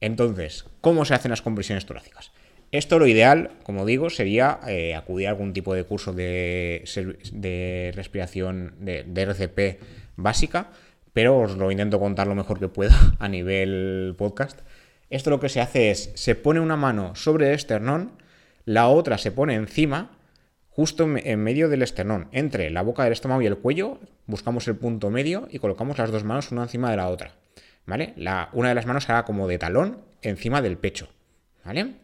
Entonces, 0.00 0.64
¿cómo 0.80 1.04
se 1.04 1.14
hacen 1.14 1.30
las 1.30 1.42
compresiones 1.42 1.86
torácicas? 1.86 2.30
Esto 2.70 3.00
lo 3.00 3.08
ideal, 3.08 3.50
como 3.64 3.84
digo, 3.84 4.10
sería 4.10 4.60
eh, 4.68 4.94
acudir 4.94 5.26
a 5.26 5.30
algún 5.30 5.52
tipo 5.52 5.74
de 5.74 5.82
curso 5.82 6.12
de, 6.12 6.82
respiración 7.96 8.76
de, 8.78 9.02
de, 9.02 9.22
RCP 9.22 9.82
básica, 10.14 10.70
pero 11.12 11.40
os 11.40 11.56
lo 11.56 11.72
intento 11.72 11.98
contar 11.98 12.28
lo 12.28 12.36
mejor 12.36 12.60
que 12.60 12.68
pueda 12.68 13.16
a 13.18 13.28
nivel 13.28 14.14
podcast. 14.16 14.60
Esto 15.10 15.30
lo 15.30 15.40
que 15.40 15.48
se 15.48 15.60
hace 15.60 15.90
es, 15.90 16.12
se 16.14 16.36
pone 16.36 16.60
una 16.60 16.76
mano 16.76 17.16
sobre 17.16 17.48
el 17.48 17.54
esternón, 17.54 18.12
la 18.66 18.86
otra 18.86 19.18
se 19.18 19.32
pone 19.32 19.54
encima, 19.56 20.16
justo 20.74 21.04
en 21.16 21.40
medio 21.40 21.68
del 21.68 21.82
esternón, 21.82 22.28
entre 22.32 22.70
la 22.70 22.82
boca 22.82 23.04
del 23.04 23.12
estómago 23.12 23.42
y 23.42 23.46
el 23.46 23.58
cuello, 23.58 24.00
buscamos 24.26 24.66
el 24.66 24.76
punto 24.76 25.10
medio 25.10 25.46
y 25.50 25.60
colocamos 25.60 25.98
las 25.98 26.10
dos 26.10 26.24
manos 26.24 26.50
una 26.50 26.64
encima 26.64 26.90
de 26.90 26.96
la 26.96 27.08
otra. 27.08 27.32
¿Vale? 27.86 28.14
La, 28.16 28.48
una 28.54 28.70
de 28.70 28.74
las 28.74 28.86
manos 28.86 29.04
será 29.04 29.24
como 29.24 29.46
de 29.46 29.58
talón 29.58 29.98
encima 30.22 30.62
del 30.62 30.78
pecho. 30.78 31.08
¿Vale? 31.64 31.94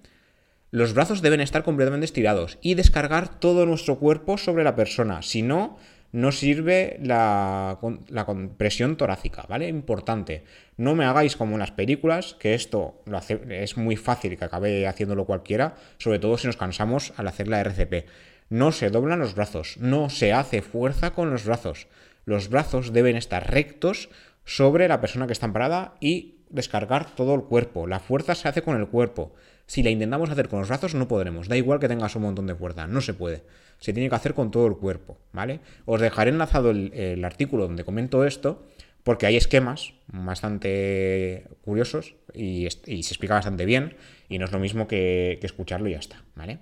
Los 0.71 0.95
brazos 0.95 1.21
deben 1.21 1.41
estar 1.41 1.65
completamente 1.65 2.05
estirados 2.05 2.59
y 2.61 2.75
descargar 2.75 3.41
todo 3.41 3.67
nuestro 3.67 3.99
cuerpo 3.99 4.39
sobre 4.39 4.63
la 4.63 4.77
persona. 4.77 5.23
Si 5.23 5.43
no, 5.43 5.79
no 6.13 6.31
sirve 6.31 6.99
la, 7.03 7.79
compresión 8.25 8.97
torácica, 8.97 9.47
¿vale? 9.49 9.69
Importante. 9.69 10.45
No 10.77 10.95
me 10.95 11.07
hagáis 11.07 11.37
como 11.37 11.55
en 11.55 11.61
las 11.61 11.73
películas, 11.73 12.37
que 12.39 12.55
esto 12.55 13.03
es 13.49 13.77
muy 13.77 13.97
fácil 13.97 14.37
que 14.37 14.45
acabe 14.45 14.87
haciéndolo 14.87 15.25
cualquiera, 15.25 15.75
sobre 15.99 16.21
todo 16.21 16.39
si 16.39 16.47
nos 16.47 16.57
cansamos 16.57 17.13
al 17.17 17.27
hacer 17.27 17.49
la 17.49 17.61
RCP. 17.61 18.07
No 18.51 18.73
se 18.73 18.91
doblan 18.91 19.21
los 19.21 19.37
brazos, 19.37 19.77
no 19.79 20.11
se 20.11 20.33
hace 20.33 20.61
fuerza 20.61 21.13
con 21.13 21.31
los 21.31 21.45
brazos. 21.45 21.87
Los 22.25 22.49
brazos 22.49 22.93
deben 22.93 23.15
estar 23.15 23.49
rectos 23.49 24.11
sobre 24.45 24.89
la 24.89 25.01
persona 25.01 25.29
que 25.29 25.33
está 25.33 25.53
parada 25.53 25.95
y 26.01 26.41
descargar 26.49 27.15
todo 27.15 27.37
el 27.37 27.43
cuerpo. 27.43 27.87
La 27.87 28.01
fuerza 28.01 28.35
se 28.35 28.49
hace 28.49 28.63
con 28.63 28.77
el 28.77 28.89
cuerpo. 28.89 29.33
Si 29.67 29.85
la 29.85 29.91
intentamos 29.91 30.31
hacer 30.31 30.49
con 30.49 30.59
los 30.59 30.69
brazos, 30.69 30.97
no 30.97 31.07
podremos. 31.07 31.47
Da 31.47 31.57
igual 31.57 31.79
que 31.79 31.87
tengas 31.87 32.17
un 32.17 32.23
montón 32.23 32.49
de 32.49 32.57
fuerza, 32.57 32.89
no 32.89 33.01
se 33.01 33.15
puede. 33.15 33.45
Se 33.79 33.93
tiene 33.93 34.09
que 34.09 34.17
hacer 34.17 34.35
con 34.35 34.51
todo 34.51 34.67
el 34.67 34.77
cuerpo, 34.77 35.17
¿vale? 35.33 35.61
Os 35.85 36.01
dejaré 36.01 36.31
enlazado 36.31 36.71
el, 36.71 37.25
artículo 37.25 37.69
donde 37.69 37.85
comento 37.85 38.25
esto, 38.25 38.67
porque 39.05 39.27
hay 39.27 39.37
esquemas 39.37 39.95
bastante 40.09 41.45
curiosos 41.63 42.17
y, 42.35 42.69
se 42.69 42.97
explica 42.97 43.35
bastante 43.35 43.65
bien, 43.65 43.95
y 44.29 44.39
no 44.39 44.47
es 44.47 44.51
lo 44.51 44.59
mismo 44.59 44.89
que, 44.89 45.39
que 45.41 45.47
escucharlo 45.47 45.89
y 45.89 45.93
ya 45.93 46.01
está, 46.01 46.25
¿vale? 46.35 46.59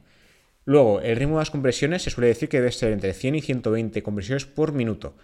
Luego, 0.68 1.00
el 1.00 1.16
ritmo 1.16 1.36
de 1.36 1.40
las 1.40 1.50
compresiones 1.50 2.02
se 2.02 2.10
suele 2.10 2.28
decir 2.28 2.50
que 2.50 2.58
debe 2.58 2.70
ser 2.72 2.92
entre 2.92 3.14
100 3.14 3.36
y 3.36 3.40
120 3.40 4.02
compresiones 4.02 4.44
por 4.44 4.72
minuto. 4.72 5.16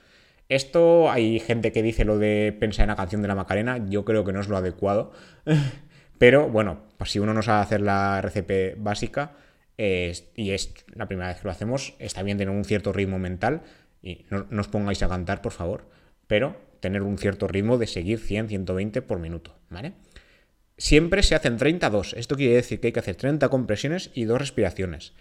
Esto 0.48 1.10
hay 1.10 1.38
gente 1.38 1.70
que 1.70 1.82
dice 1.82 2.06
lo 2.06 2.16
de 2.16 2.56
pensar 2.58 2.84
en 2.84 2.88
la 2.88 2.96
canción 2.96 3.20
de 3.20 3.28
la 3.28 3.34
Macarena, 3.34 3.84
yo 3.90 4.06
creo 4.06 4.24
que 4.24 4.32
no 4.32 4.40
es 4.40 4.48
lo 4.48 4.56
adecuado. 4.56 5.12
Pero 6.18 6.48
bueno, 6.48 6.84
pues 6.96 7.10
si 7.10 7.18
uno 7.18 7.34
no 7.34 7.42
sabe 7.42 7.60
hacer 7.60 7.82
la 7.82 8.18
RCP 8.20 8.78
básica 8.78 9.32
y 9.76 10.50
es 10.52 10.82
la 10.94 11.08
primera 11.08 11.28
vez 11.28 11.40
que 11.40 11.44
lo 11.44 11.50
hacemos, 11.50 11.92
está 11.98 12.22
bien 12.22 12.38
tener 12.38 12.54
un 12.54 12.64
cierto 12.64 12.94
ritmo 12.94 13.18
mental 13.18 13.64
y 14.02 14.24
no, 14.30 14.46
os 14.58 14.68
pongáis 14.68 15.02
a 15.02 15.10
cantar, 15.10 15.42
por 15.42 15.52
favor, 15.52 15.90
pero 16.26 16.56
tener 16.80 17.02
un 17.02 17.18
cierto 17.18 17.48
ritmo 17.48 17.76
de 17.76 17.86
seguir 17.86 18.18
100, 18.18 18.48
120 18.48 19.02
por 19.02 19.18
minuto, 19.18 19.58
¿vale? 19.68 19.92
Siempre 20.78 21.22
se 21.22 21.34
hacen 21.34 21.58
32. 21.58 22.14
Esto 22.14 22.34
quiere 22.34 22.54
decir 22.54 22.80
que 22.80 22.86
hay 22.86 22.92
que 22.94 23.00
hacer 23.00 23.16
30 23.16 23.50
compresiones 23.50 24.10
y 24.14 24.24
dos 24.24 24.38
respiraciones. 24.38 25.12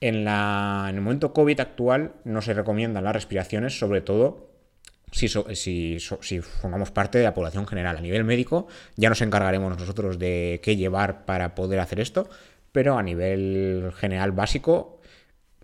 En, 0.00 0.26
el 0.26 1.00
momento 1.00 1.32
COVID 1.32 1.60
actual 1.60 2.12
no 2.24 2.42
se 2.42 2.54
recomiendan 2.54 3.04
las 3.04 3.14
respiraciones, 3.14 3.78
sobre 3.78 4.00
todo 4.00 4.50
si, 5.12 5.28
si, 5.28 6.40
formamos 6.40 6.90
parte 6.90 7.18
de 7.18 7.24
la 7.24 7.34
población 7.34 7.66
general. 7.66 7.96
A 7.96 8.00
nivel 8.00 8.24
médico 8.24 8.66
ya 8.96 9.08
nos 9.08 9.22
encargaremos 9.22 9.78
nosotros 9.78 10.18
de 10.18 10.60
qué 10.62 10.76
llevar 10.76 11.24
para 11.24 11.54
poder 11.54 11.80
hacer 11.80 12.00
esto, 12.00 12.28
pero 12.72 12.98
a 12.98 13.02
nivel 13.02 13.92
general 13.96 14.32
básico, 14.32 15.00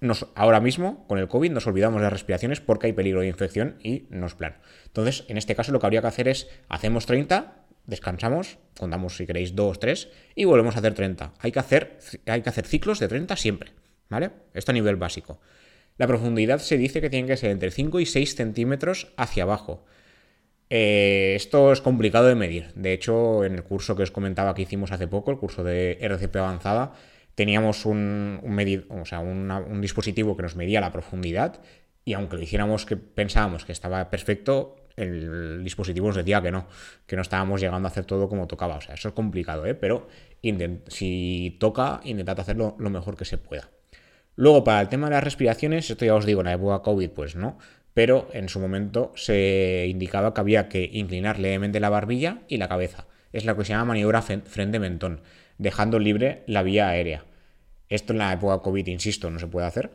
nos, 0.00 0.28
ahora 0.34 0.60
mismo 0.60 1.06
con 1.06 1.18
el 1.18 1.28
COVID 1.28 1.50
nos 1.50 1.66
olvidamos 1.66 2.00
de 2.00 2.04
las 2.04 2.12
respiraciones 2.12 2.60
porque 2.60 2.86
hay 2.86 2.92
peligro 2.92 3.20
de 3.20 3.28
infección 3.28 3.76
y 3.82 4.06
no 4.10 4.26
es 4.26 4.34
plan. 4.34 4.56
Entonces, 4.86 5.24
en 5.28 5.36
este 5.36 5.54
caso 5.54 5.72
lo 5.72 5.80
que 5.80 5.86
habría 5.86 6.00
que 6.00 6.06
hacer 6.06 6.28
es, 6.28 6.48
hacemos 6.68 7.06
30, 7.06 7.66
descansamos, 7.86 8.58
contamos 8.78 9.16
si 9.16 9.26
queréis 9.26 9.54
2, 9.54 9.78
3 9.78 10.08
y 10.36 10.44
volvemos 10.44 10.76
a 10.76 10.78
hacer 10.78 10.94
30. 10.94 11.34
Hay 11.40 11.52
que 11.52 11.58
hacer, 11.58 11.98
hay 12.26 12.42
que 12.42 12.48
hacer 12.48 12.66
ciclos 12.66 13.00
de 13.00 13.08
30 13.08 13.36
siempre, 13.36 13.72
¿vale? 14.10 14.30
Esto 14.52 14.72
a 14.72 14.74
nivel 14.74 14.96
básico. 14.96 15.40
La 15.96 16.06
profundidad 16.06 16.58
se 16.58 16.76
dice 16.76 17.00
que 17.00 17.10
tiene 17.10 17.28
que 17.28 17.36
ser 17.36 17.50
entre 17.50 17.70
5 17.70 18.00
y 18.00 18.06
6 18.06 18.34
centímetros 18.34 19.12
hacia 19.16 19.44
abajo. 19.44 19.84
Eh, 20.70 21.32
esto 21.34 21.72
es 21.72 21.80
complicado 21.80 22.26
de 22.26 22.36
medir. 22.36 22.72
De 22.74 22.92
hecho, 22.92 23.44
en 23.44 23.54
el 23.54 23.64
curso 23.64 23.96
que 23.96 24.04
os 24.04 24.10
comentaba 24.10 24.54
que 24.54 24.62
hicimos 24.62 24.92
hace 24.92 25.08
poco, 25.08 25.30
el 25.30 25.38
curso 25.38 25.64
de 25.64 25.98
RCP 26.00 26.36
avanzada, 26.36 26.92
teníamos 27.34 27.86
un, 27.86 28.40
dispositivo 29.80 30.36
que 30.36 30.42
nos 30.42 30.56
medía 30.56 30.80
la 30.80 30.92
profundidad 30.92 31.60
y 32.04 32.12
aunque 32.14 32.36
lo 32.36 32.42
hiciéramos 32.42 32.86
que 32.86 32.96
pensábamos 32.96 33.64
que 33.64 33.72
estaba 33.72 34.10
perfecto, 34.10 34.76
el 34.96 35.62
dispositivo 35.64 36.06
nos 36.06 36.16
decía 36.16 36.40
que 36.40 36.50
no, 36.50 36.66
que 37.06 37.16
no 37.16 37.22
estábamos 37.22 37.60
llegando 37.60 37.88
a 37.88 37.90
hacer 37.90 38.04
todo 38.04 38.28
como 38.28 38.46
tocaba. 38.46 38.76
O 38.76 38.80
sea, 38.80 38.94
eso 38.94 39.08
es 39.08 39.14
complicado, 39.14 39.66
¿eh? 39.66 39.74
pero 39.74 40.08
si 40.88 41.56
toca, 41.60 42.00
intentad 42.04 42.38
hacerlo 42.40 42.76
lo 42.78 42.90
mejor 42.90 43.16
que 43.16 43.24
se 43.24 43.38
pueda. 43.38 43.70
Luego, 44.40 44.64
para 44.64 44.80
el 44.80 44.88
tema 44.88 45.08
de 45.08 45.16
las 45.16 45.24
respiraciones, 45.24 45.90
esto 45.90 46.06
ya 46.06 46.14
os 46.14 46.24
digo, 46.24 46.40
en 46.40 46.46
la 46.46 46.54
época 46.54 46.80
COVID, 46.80 47.10
pues 47.10 47.36
no, 47.36 47.58
pero 47.92 48.26
en 48.32 48.48
su 48.48 48.58
momento 48.58 49.12
se 49.14 49.86
indicaba 49.86 50.32
que 50.32 50.40
había 50.40 50.66
que 50.70 50.88
inclinar 50.94 51.38
levemente 51.38 51.78
la 51.78 51.90
barbilla 51.90 52.38
y 52.48 52.56
la 52.56 52.66
cabeza. 52.66 53.06
Es 53.34 53.44
la 53.44 53.54
que 53.54 53.66
se 53.66 53.74
llama 53.74 53.84
maniobra 53.84 54.22
frente-mentón, 54.22 55.20
dejando 55.58 55.98
libre 55.98 56.42
la 56.46 56.62
vía 56.62 56.88
aérea. 56.88 57.26
Esto 57.90 58.14
en 58.14 58.20
la 58.20 58.32
época 58.32 58.62
COVID, 58.62 58.86
insisto, 58.86 59.28
no 59.28 59.38
se 59.38 59.46
puede 59.46 59.66
hacer, 59.66 59.90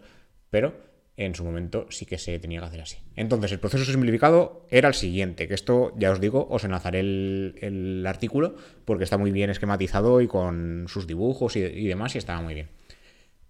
pero 0.51 0.75
en 1.17 1.33
su 1.33 1.43
momento 1.43 1.87
sí 1.89 2.05
que 2.05 2.19
se 2.19 2.37
tenía 2.37 2.59
que 2.59 2.67
hacer 2.67 2.81
así. 2.81 2.97
Entonces, 3.15 3.51
el 3.51 3.59
proceso 3.59 3.83
simplificado 3.83 4.67
era 4.69 4.89
el 4.89 4.93
siguiente, 4.93 5.47
que 5.47 5.55
esto, 5.55 5.91
ya 5.97 6.11
os 6.11 6.21
digo, 6.21 6.45
os 6.51 6.63
enlazaré 6.63 6.99
el, 6.99 8.05
artículo 8.07 8.57
porque 8.85 9.05
está 9.05 9.17
muy 9.17 9.31
bien 9.31 9.49
esquematizado 9.49 10.21
y 10.21 10.27
con 10.27 10.85
sus 10.87 11.07
dibujos 11.07 11.55
y, 11.55 11.61
y 11.61 11.87
demás 11.87 12.13
y 12.13 12.19
estaba 12.19 12.43
muy 12.43 12.53
bien. 12.53 12.67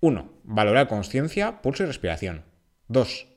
1. 0.06 0.34
Valorar 0.44 0.88
conciencia, 0.88 1.64
pulso 1.64 1.82
y 1.82 1.88
respiración. 1.88 2.44
2. 2.90 3.28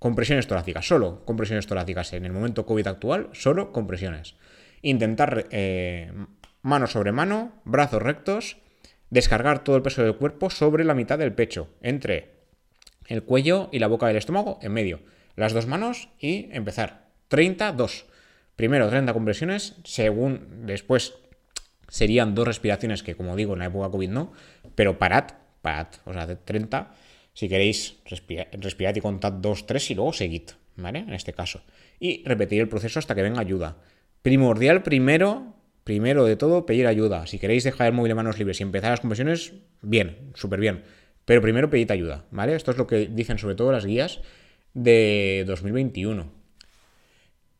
Compresiones 0.00 0.48
torácicas, 0.48 0.86
solo 0.86 1.24
compresiones 1.24 1.68
torácicas. 1.68 2.12
En 2.12 2.24
el 2.24 2.32
momento 2.32 2.66
COVID 2.66 2.88
actual, 2.88 3.28
solo 3.32 3.72
compresiones. 3.72 4.34
Intentar 4.82 5.46
eh, 5.50 6.12
mano 6.62 6.88
sobre 6.88 7.12
mano, 7.12 7.52
brazos 7.64 8.02
rectos, 8.02 8.56
descargar 9.08 9.62
todo 9.62 9.76
el 9.76 9.82
peso 9.82 10.02
del 10.02 10.16
cuerpo 10.16 10.50
sobre 10.50 10.84
la 10.84 10.94
mitad 10.94 11.16
del 11.16 11.32
pecho, 11.32 11.68
entre 11.80 12.34
el 13.06 13.22
cuello 13.22 13.68
y 13.70 13.78
la 13.78 13.86
boca 13.86 14.08
del 14.08 14.16
estómago, 14.16 14.58
en 14.62 14.72
medio. 14.72 15.00
Las 15.36 15.52
dos 15.52 15.68
manos 15.68 16.08
y 16.18 16.48
empezar. 16.50 17.06
30, 17.28 17.72
2. 17.72 18.06
Primero 18.56 18.88
30 18.88 19.12
compresiones, 19.12 19.76
según 19.84 20.66
después 20.66 21.14
serían 21.88 22.34
dos 22.34 22.48
respiraciones 22.48 23.04
que 23.04 23.14
como 23.14 23.36
digo 23.36 23.52
en 23.52 23.60
la 23.60 23.66
época 23.66 23.90
COVID 23.90 24.10
no, 24.10 24.32
pero 24.74 24.98
parad 24.98 25.45
o 26.04 26.12
sea, 26.12 26.26
de 26.26 26.36
30. 26.36 26.94
Si 27.32 27.48
queréis, 27.48 27.96
respirad, 28.06 28.94
y 28.94 29.00
contad 29.00 29.32
2, 29.32 29.66
3 29.66 29.90
y 29.90 29.94
luego 29.94 30.12
seguid, 30.12 30.50
¿vale? 30.76 31.00
En 31.00 31.12
este 31.12 31.32
caso. 31.32 31.62
Y 32.00 32.24
repetir 32.24 32.60
el 32.60 32.68
proceso 32.68 32.98
hasta 32.98 33.14
que 33.14 33.22
venga 33.22 33.40
ayuda. 33.40 33.76
Primordial 34.22 34.82
primero, 34.82 35.54
primero 35.84 36.24
de 36.24 36.36
todo, 36.36 36.66
pedir 36.66 36.86
ayuda. 36.86 37.26
Si 37.26 37.38
queréis 37.38 37.64
dejar 37.64 37.88
el 37.88 37.92
móvil 37.92 38.12
en 38.12 38.16
manos 38.16 38.38
libres 38.38 38.60
y 38.60 38.62
empezar 38.62 38.90
las 38.90 39.00
compresiones, 39.00 39.52
bien, 39.82 40.32
súper 40.34 40.60
bien. 40.60 40.82
Pero 41.26 41.42
primero 41.42 41.68
pedid 41.68 41.90
ayuda, 41.90 42.24
¿vale? 42.30 42.54
Esto 42.54 42.70
es 42.70 42.78
lo 42.78 42.86
que 42.86 43.06
dicen 43.06 43.38
sobre 43.38 43.56
todo 43.56 43.72
las 43.72 43.84
guías 43.84 44.20
de 44.74 45.44
2021. 45.46 46.30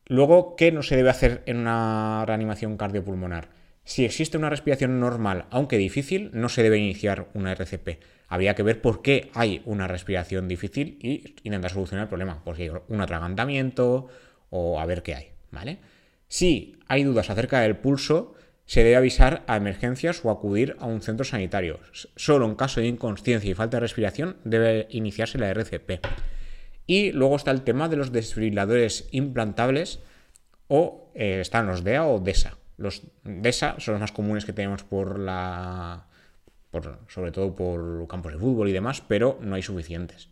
Luego, 0.06 0.54
¿qué 0.56 0.70
no 0.70 0.82
se 0.82 0.96
debe 0.96 1.10
hacer 1.10 1.42
en 1.46 1.58
una 1.58 2.24
reanimación 2.26 2.76
cardiopulmonar? 2.76 3.48
Si 3.86 4.04
existe 4.04 4.36
una 4.36 4.50
respiración 4.50 4.98
normal, 4.98 5.46
aunque 5.50 5.78
difícil, 5.78 6.30
no 6.32 6.48
se 6.48 6.64
debe 6.64 6.76
iniciar 6.76 7.28
una 7.34 7.52
RCP. 7.52 8.00
Habría 8.26 8.56
que 8.56 8.64
ver 8.64 8.82
por 8.82 9.00
qué 9.00 9.30
hay 9.32 9.62
una 9.64 9.86
respiración 9.86 10.48
difícil 10.48 10.98
y 11.00 11.36
intentar 11.44 11.70
solucionar 11.70 12.02
el 12.02 12.08
problema. 12.08 12.42
Porque 12.44 12.64
hay 12.64 12.70
un 12.88 13.00
atragantamiento 13.00 14.08
o 14.50 14.80
a 14.80 14.86
ver 14.86 15.04
qué 15.04 15.14
hay, 15.14 15.30
¿vale? 15.52 15.78
Si 16.26 16.80
hay 16.88 17.04
dudas 17.04 17.30
acerca 17.30 17.60
del 17.60 17.76
pulso, 17.76 18.34
se 18.64 18.82
debe 18.82 18.96
avisar 18.96 19.44
a 19.46 19.56
emergencias 19.56 20.20
o 20.24 20.32
acudir 20.32 20.74
a 20.80 20.86
un 20.86 21.00
centro 21.00 21.24
sanitario. 21.24 21.78
Solo 21.92 22.46
en 22.46 22.56
caso 22.56 22.80
de 22.80 22.88
inconsciencia 22.88 23.48
y 23.48 23.54
falta 23.54 23.76
de 23.76 23.82
respiración 23.82 24.38
debe 24.42 24.88
iniciarse 24.90 25.38
la 25.38 25.48
RCP. 25.50 26.04
Y 26.88 27.12
luego 27.12 27.36
está 27.36 27.52
el 27.52 27.62
tema 27.62 27.88
de 27.88 27.98
los 27.98 28.10
desfibriladores 28.10 29.06
implantables 29.12 30.00
o 30.66 31.12
eh, 31.14 31.38
están 31.40 31.68
los 31.68 31.84
DEA 31.84 32.04
o 32.04 32.18
DESA. 32.18 32.58
Los 32.76 33.02
DESA 33.24 33.76
son 33.78 33.94
los 33.94 34.00
más 34.00 34.12
comunes 34.12 34.44
que 34.44 34.52
tenemos 34.52 34.84
por 34.84 35.18
la. 35.18 36.06
sobre 37.08 37.32
todo 37.32 37.54
por 37.54 38.06
campos 38.08 38.32
de 38.32 38.38
fútbol 38.38 38.68
y 38.68 38.72
demás, 38.72 39.02
pero 39.06 39.38
no 39.40 39.54
hay 39.54 39.62
suficientes. 39.62 40.28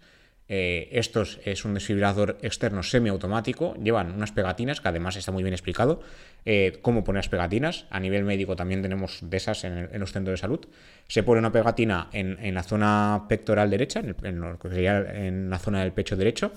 Eh, 0.46 0.90
estos 0.92 1.40
es 1.46 1.64
un 1.64 1.72
desfibrilador 1.72 2.36
externo 2.42 2.82
semiautomático. 2.82 3.74
Llevan 3.82 4.12
unas 4.12 4.32
pegatinas, 4.32 4.80
que 4.80 4.88
además 4.88 5.16
está 5.16 5.32
muy 5.32 5.42
bien 5.42 5.54
explicado 5.54 6.02
eh, 6.44 6.78
cómo 6.82 7.02
poner 7.02 7.20
las 7.20 7.30
pegatinas. 7.30 7.86
A 7.88 7.98
nivel 7.98 8.24
médico 8.24 8.54
también 8.54 8.82
tenemos 8.82 9.18
de 9.22 9.36
esas 9.36 9.64
en, 9.64 9.88
los 9.98 10.12
centros 10.12 10.34
de 10.34 10.36
salud. 10.36 10.60
Se 11.08 11.22
pone 11.22 11.38
una 11.38 11.52
pegatina 11.52 12.08
en, 12.12 12.54
la 12.54 12.62
zona 12.62 13.24
pectoral 13.28 13.70
derecha, 13.70 14.00
en, 14.00 14.14
en 14.22 15.50
la 15.50 15.58
zona 15.58 15.80
del 15.80 15.92
pecho 15.92 16.16
derecho, 16.16 16.52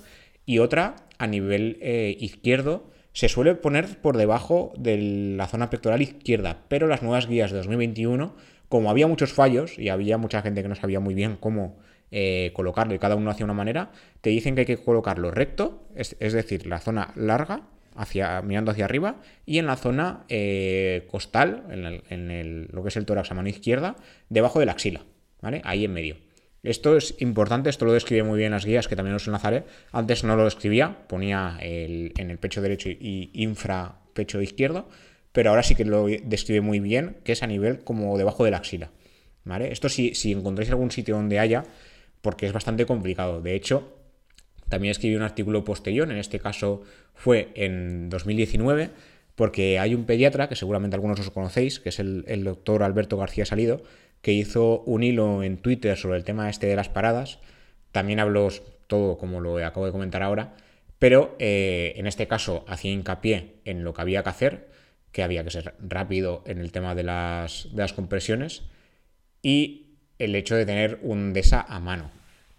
y 0.45 0.59
otra 0.59 0.95
a 1.17 1.27
nivel 1.27 1.77
eh, 1.81 2.15
izquierdo 2.19 2.89
se 3.17 3.29
suele 3.29 3.55
poner 3.55 3.99
por 3.99 4.15
debajo 4.15 4.73
de 4.77 4.95
la 5.35 5.47
zona 5.47 5.71
pectoral 5.71 6.03
izquierda, 6.03 6.65
pero 6.67 6.85
las 6.85 7.01
nuevas 7.01 7.27
guías 7.27 7.49
de 7.49 7.57
2021, 7.57 8.35
como 8.69 8.91
había 8.91 9.07
muchos 9.07 9.33
fallos 9.33 9.79
y 9.79 9.89
había 9.89 10.19
mucha 10.19 10.43
gente 10.43 10.61
que 10.61 10.67
no 10.67 10.75
sabía 10.75 10.99
muy 10.99 11.15
bien 11.15 11.35
cómo 11.35 11.79
eh, 12.11 12.51
colocarlo 12.53 12.93
y 12.93 12.99
cada 12.99 13.15
uno 13.15 13.31
hacía 13.31 13.45
una 13.45 13.55
manera, 13.55 13.89
te 14.21 14.29
dicen 14.29 14.53
que 14.53 14.61
hay 14.61 14.65
que 14.67 14.77
colocarlo 14.77 15.31
recto, 15.31 15.87
es, 15.95 16.15
decir, 16.19 16.67
la 16.67 16.77
zona 16.77 17.11
larga, 17.15 17.63
hacia, 17.95 18.39
mirando 18.43 18.69
hacia 18.69 18.85
arriba, 18.85 19.15
y 19.47 19.57
en 19.57 19.65
la 19.65 19.77
zona 19.77 20.23
eh, 20.29 21.07
costal, 21.09 21.63
en, 21.71 22.67
lo 22.71 22.83
que 22.83 22.89
es 22.89 22.97
el 22.97 23.07
tórax 23.07 23.31
a 23.31 23.33
mano 23.33 23.49
izquierda, 23.49 23.95
debajo 24.29 24.59
de 24.59 24.67
la 24.67 24.73
axila, 24.73 25.01
¿vale? 25.41 25.63
Ahí 25.63 25.85
en 25.85 25.93
medio. 25.93 26.26
Esto 26.67 26.97
es 26.97 27.15
importante, 27.19 27.69
esto 27.69 27.85
lo 27.85 27.93
describe 27.93 28.23
muy 28.23 28.37
bien 28.37 28.51
las 28.51 28.65
guías, 28.65 28.89
que 28.89 28.97
también 28.97 29.15
os 29.15 29.25
enlazaré. 29.25 29.63
Antes 29.93 30.25
no 30.25 30.35
lo 30.35 30.43
describía, 30.43 31.07
ponía 31.07 31.57
en 31.61 32.29
el 32.29 32.37
pecho 32.39 32.61
derecho 32.61 32.89
y 32.89 33.29
infra 33.33 33.99
pecho 34.13 34.41
izquierdo, 34.41 34.89
pero 35.31 35.51
ahora 35.51 35.63
sí 35.63 35.75
que 35.75 35.85
lo 35.85 36.07
describe 36.07 36.59
muy 36.59 36.81
bien, 36.81 37.17
que 37.23 37.31
es 37.31 37.41
a 37.41 37.47
nivel 37.47 37.85
como 37.85 38.17
debajo 38.17 38.43
de 38.43 38.51
la 38.51 38.57
axila. 38.57 38.91
¿Vale? 39.45 39.71
Esto 39.71 39.87
si, 39.87 40.13
si 40.13 40.33
encontráis 40.33 40.69
algún 40.69 40.91
sitio 40.91 41.15
donde 41.15 41.39
haya, 41.39 41.63
porque 42.21 42.47
es 42.47 42.51
bastante 42.51 42.85
complicado. 42.85 43.41
De 43.41 43.55
hecho, 43.55 43.97
también 44.67 44.91
escribí 44.91 45.15
un 45.15 45.21
artículo 45.21 45.63
posterior, 45.63 46.11
en 46.11 46.17
este 46.17 46.39
caso 46.39 46.81
fue 47.13 47.49
en 47.55 48.09
2019, 48.09 48.89
porque 49.35 49.79
hay 49.79 49.95
un 49.95 50.03
pediatra, 50.03 50.49
que 50.49 50.57
seguramente 50.57 50.95
algunos 50.95 51.17
os 51.21 51.29
conocéis, 51.29 51.79
que 51.79 51.89
es 51.89 51.99
el, 51.99 52.25
el 52.27 52.43
doctor 52.43 52.83
Alberto 52.83 53.15
García 53.15 53.45
Salido, 53.45 53.83
que 54.21 54.33
hizo 54.33 54.81
un 54.81 55.03
hilo 55.03 55.43
en 55.43 55.57
Twitter 55.57 55.97
sobre 55.97 56.17
el 56.17 56.23
tema 56.23 56.49
este 56.49 56.67
de 56.67 56.75
las 56.75 56.89
paradas. 56.89 57.39
También 57.91 58.19
habló 58.19 58.49
todo 58.87 59.17
como 59.17 59.39
lo 59.39 59.57
acabo 59.65 59.85
de 59.85 59.91
comentar 59.91 60.23
ahora, 60.23 60.55
pero 60.99 61.35
eh, 61.39 61.93
en 61.95 62.07
este 62.07 62.27
caso 62.27 62.65
hacía 62.67 62.91
hincapié 62.91 63.55
en 63.65 63.83
lo 63.83 63.93
que 63.93 64.01
había 64.01 64.23
que 64.23 64.29
hacer, 64.29 64.67
que 65.11 65.23
había 65.23 65.43
que 65.43 65.51
ser 65.51 65.75
rápido 65.79 66.43
en 66.45 66.59
el 66.59 66.71
tema 66.71 66.95
de 66.95 67.03
las, 67.03 67.69
de 67.71 67.81
las 67.81 67.93
compresiones 67.93 68.63
y 69.41 69.97
el 70.19 70.35
hecho 70.35 70.55
de 70.55 70.65
tener 70.65 70.99
un 71.03 71.33
DESA 71.33 71.61
a 71.61 71.79
mano. 71.79 72.11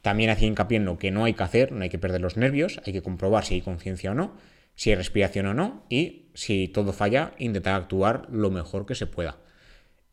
También 0.02 0.30
hacía 0.30 0.48
hincapié 0.48 0.76
en 0.76 0.84
lo 0.84 0.98
que 0.98 1.10
no 1.10 1.24
hay 1.24 1.34
que 1.34 1.42
hacer, 1.42 1.72
no 1.72 1.82
hay 1.82 1.90
que 1.90 1.98
perder 1.98 2.20
los 2.20 2.36
nervios, 2.36 2.80
hay 2.86 2.92
que 2.92 3.02
comprobar 3.02 3.44
si 3.44 3.54
hay 3.54 3.60
conciencia 3.62 4.12
o 4.12 4.14
no, 4.14 4.36
si 4.74 4.90
hay 4.90 4.96
respiración 4.96 5.46
o 5.46 5.54
no 5.54 5.84
y 5.88 6.26
si 6.34 6.68
todo 6.68 6.92
falla, 6.92 7.32
intentar 7.38 7.74
actuar 7.74 8.26
lo 8.30 8.50
mejor 8.50 8.86
que 8.86 8.94
se 8.94 9.06
pueda. 9.06 9.38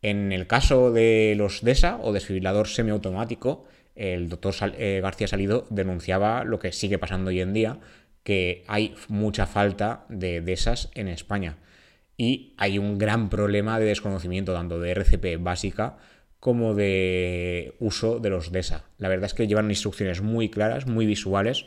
En 0.06 0.32
el 0.32 0.46
caso 0.46 0.92
de 0.92 1.34
los 1.36 1.64
DESA 1.64 1.98
o 2.00 2.14
desfibrilador 2.14 2.68
semiautomático, 2.68 3.66
el 3.96 4.30
doctor 4.30 4.54
eh, 4.78 5.00
García 5.02 5.28
Salido 5.28 5.66
denunciaba 5.72 6.44
lo 6.44 6.60
que 6.60 6.72
sigue 6.74 7.00
pasando 7.00 7.30
hoy 7.30 7.42
en 7.42 7.54
día, 7.54 7.80
que 8.22 8.64
hay 8.68 8.94
mucha 9.08 9.48
falta 9.48 10.06
de, 10.10 10.42
DESAs 10.42 10.92
en 10.94 11.08
España. 11.08 11.58
Y 12.18 12.54
hay 12.58 12.78
un 12.78 13.00
gran 13.00 13.32
problema 13.32 13.80
de 13.80 13.86
desconocimiento 13.86 14.54
tanto 14.54 14.80
de 14.80 14.92
RCP 14.92 15.42
básica 15.42 15.98
como 16.40 16.76
de 16.76 17.74
uso 17.80 18.20
de 18.20 18.30
los 18.30 18.52
DESA. 18.52 18.86
La 19.00 19.10
verdad 19.10 19.26
es 19.26 19.34
que 19.34 19.48
llevan 19.48 19.72
instrucciones 19.72 20.22
muy 20.22 20.50
claras, 20.50 20.86
muy 20.86 21.08
visuales, 21.08 21.66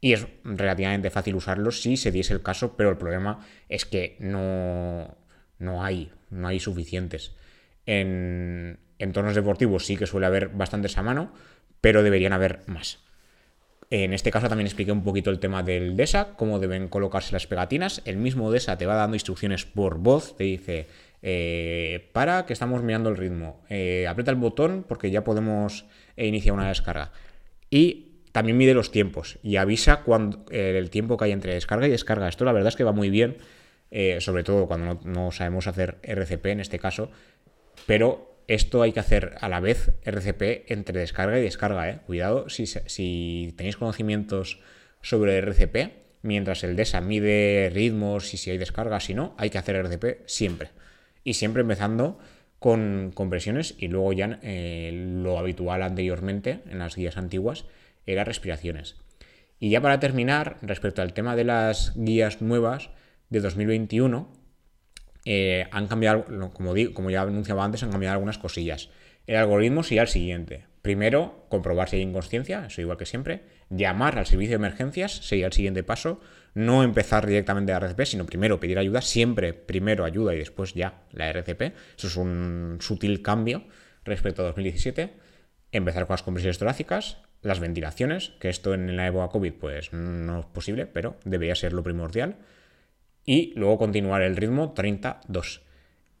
y 0.00 0.12
es 0.12 0.28
relativamente 0.44 1.10
fácil 1.10 1.34
usarlos 1.34 1.82
si 1.82 1.96
se 1.96 2.12
diese 2.12 2.34
el 2.34 2.42
caso, 2.42 2.76
pero 2.76 2.90
el 2.90 2.98
problema 2.98 3.44
es 3.68 3.84
que 3.84 4.16
no, 4.20 5.16
no 5.58 5.82
hay, 5.82 6.12
no 6.34 6.48
hay 6.48 6.60
suficientes. 6.60 7.34
En 7.86 8.78
entornos 8.98 9.34
deportivos 9.34 9.86
sí 9.86 9.96
que 9.96 10.06
suele 10.06 10.26
haber 10.26 10.48
bastantes 10.48 10.96
a 10.98 11.02
mano, 11.02 11.32
pero 11.80 12.02
deberían 12.02 12.32
haber 12.32 12.60
más. 12.66 13.04
En 13.90 14.12
este 14.12 14.30
caso 14.30 14.48
también 14.48 14.66
expliqué 14.66 14.92
un 14.92 15.04
poquito 15.04 15.30
el 15.30 15.38
tema 15.38 15.62
del 15.62 15.96
DESA, 15.96 16.34
cómo 16.36 16.58
deben 16.58 16.88
colocarse 16.88 17.32
las 17.32 17.46
pegatinas. 17.46 18.02
El 18.04 18.16
mismo 18.16 18.50
DESA 18.50 18.78
te 18.78 18.86
va 18.86 18.94
dando 18.94 19.14
instrucciones 19.14 19.66
por 19.66 19.98
voz, 19.98 20.36
te 20.36 20.44
dice, 20.44 20.88
eh, 21.22 22.10
para 22.12 22.46
que 22.46 22.52
estamos 22.52 22.82
mirando 22.82 23.10
el 23.10 23.16
ritmo, 23.16 23.62
eh, 23.68 24.06
aprieta 24.08 24.30
el 24.30 24.36
botón 24.36 24.84
porque 24.88 25.10
ya 25.10 25.22
podemos 25.22 25.84
iniciar 26.16 26.54
una 26.54 26.68
descarga. 26.68 27.12
Y 27.70 28.22
también 28.32 28.56
mide 28.56 28.74
los 28.74 28.90
tiempos 28.90 29.38
y 29.42 29.56
avisa 29.56 30.02
cuando, 30.02 30.44
el 30.50 30.90
tiempo 30.90 31.16
que 31.16 31.26
hay 31.26 31.32
entre 31.32 31.54
descarga 31.54 31.86
y 31.86 31.90
descarga. 31.90 32.28
Esto 32.28 32.44
la 32.44 32.52
verdad 32.52 32.68
es 32.68 32.76
que 32.76 32.84
va 32.84 32.92
muy 32.92 33.10
bien, 33.10 33.36
eh, 33.96 34.20
sobre 34.20 34.42
todo 34.42 34.66
cuando 34.66 35.00
no, 35.04 35.30
sabemos 35.30 35.68
hacer 35.68 35.98
RCP 36.02 36.46
en 36.46 36.58
este 36.58 36.80
caso, 36.80 37.12
pero 37.86 38.42
esto 38.48 38.82
hay 38.82 38.90
que 38.90 38.98
hacer 38.98 39.36
a 39.40 39.48
la 39.48 39.60
vez 39.60 39.92
RCP 40.02 40.68
entre 40.72 40.98
descarga 40.98 41.38
y 41.38 41.42
descarga. 41.42 41.88
¿eh? 41.88 42.00
Cuidado 42.04 42.48
si, 42.48 42.66
si 42.66 43.54
tenéis 43.56 43.76
conocimientos 43.76 44.58
sobre 45.00 45.38
RCP, 45.38 45.92
mientras 46.22 46.64
el 46.64 46.74
DESA 46.74 47.02
mide 47.02 47.70
ritmos 47.72 48.34
y 48.34 48.36
si 48.36 48.50
hay 48.50 48.58
descarga, 48.58 48.98
si 48.98 49.14
no, 49.14 49.36
hay 49.38 49.50
que 49.50 49.58
hacer 49.58 49.76
RCP 49.76 50.26
siempre. 50.26 50.70
Y 51.22 51.34
siempre 51.34 51.62
empezando 51.62 52.18
con 52.58 53.12
compresiones 53.14 53.76
y 53.78 53.86
luego 53.86 54.12
ya 54.12 54.40
eh, 54.42 54.90
lo 55.22 55.38
habitual 55.38 55.84
anteriormente 55.84 56.62
en 56.68 56.80
las 56.80 56.96
guías 56.96 57.16
antiguas 57.16 57.64
era 58.06 58.24
respiraciones. 58.24 58.96
Y 59.60 59.70
ya 59.70 59.80
para 59.80 60.00
terminar, 60.00 60.58
respecto 60.62 61.00
al 61.00 61.12
tema 61.12 61.36
de 61.36 61.44
las 61.44 61.92
guías 61.94 62.42
nuevas, 62.42 62.90
de 63.34 63.40
2021 63.40 64.28
eh, 65.24 65.66
han 65.70 65.86
cambiado, 65.86 66.24
como, 66.52 66.74
digo, 66.74 66.94
como 66.94 67.10
ya 67.10 67.22
anunciaba 67.22 67.64
antes, 67.64 67.82
han 67.82 67.90
cambiado 67.90 68.14
algunas 68.14 68.38
cosillas. 68.38 68.90
El 69.26 69.36
algoritmo 69.36 69.82
sería 69.82 70.02
el 70.02 70.08
siguiente. 70.08 70.66
Primero, 70.82 71.46
comprobar 71.48 71.88
si 71.88 71.96
hay 71.96 72.02
inconsciencia, 72.02 72.66
eso 72.66 72.82
igual 72.82 72.98
que 72.98 73.06
siempre. 73.06 73.44
Llamar 73.70 74.18
al 74.18 74.26
servicio 74.26 74.50
de 74.50 74.56
emergencias 74.66 75.12
sería 75.12 75.46
el 75.46 75.52
siguiente 75.52 75.82
paso. 75.82 76.20
No 76.52 76.84
empezar 76.84 77.26
directamente 77.26 77.72
a 77.72 77.78
RCP, 77.78 78.04
sino 78.04 78.26
primero 78.26 78.60
pedir 78.60 78.78
ayuda. 78.78 79.00
Siempre 79.00 79.54
primero 79.54 80.04
ayuda 80.04 80.34
y 80.34 80.38
después 80.38 80.74
ya 80.74 81.02
la 81.12 81.30
RCP. 81.30 81.74
Eso 81.96 82.06
es 82.06 82.16
un 82.16 82.78
sutil 82.80 83.22
cambio 83.22 83.64
respecto 84.04 84.42
a 84.42 84.46
2017. 84.46 85.14
Empezar 85.72 86.06
con 86.06 86.14
las 86.14 86.22
compresiones 86.22 86.58
torácicas, 86.58 87.16
las 87.40 87.60
ventilaciones, 87.60 88.34
que 88.38 88.50
esto 88.50 88.74
en 88.74 88.94
la 88.94 89.06
época 89.06 89.28
COVID 89.28 89.54
pues 89.54 89.92
no 89.94 90.40
es 90.40 90.46
posible, 90.46 90.86
pero 90.86 91.16
debería 91.24 91.54
ser 91.54 91.72
lo 91.72 91.82
primordial 91.82 92.36
y 93.24 93.52
luego 93.56 93.78
continuar 93.78 94.22
el 94.22 94.36
ritmo 94.36 94.72
32. 94.72 95.62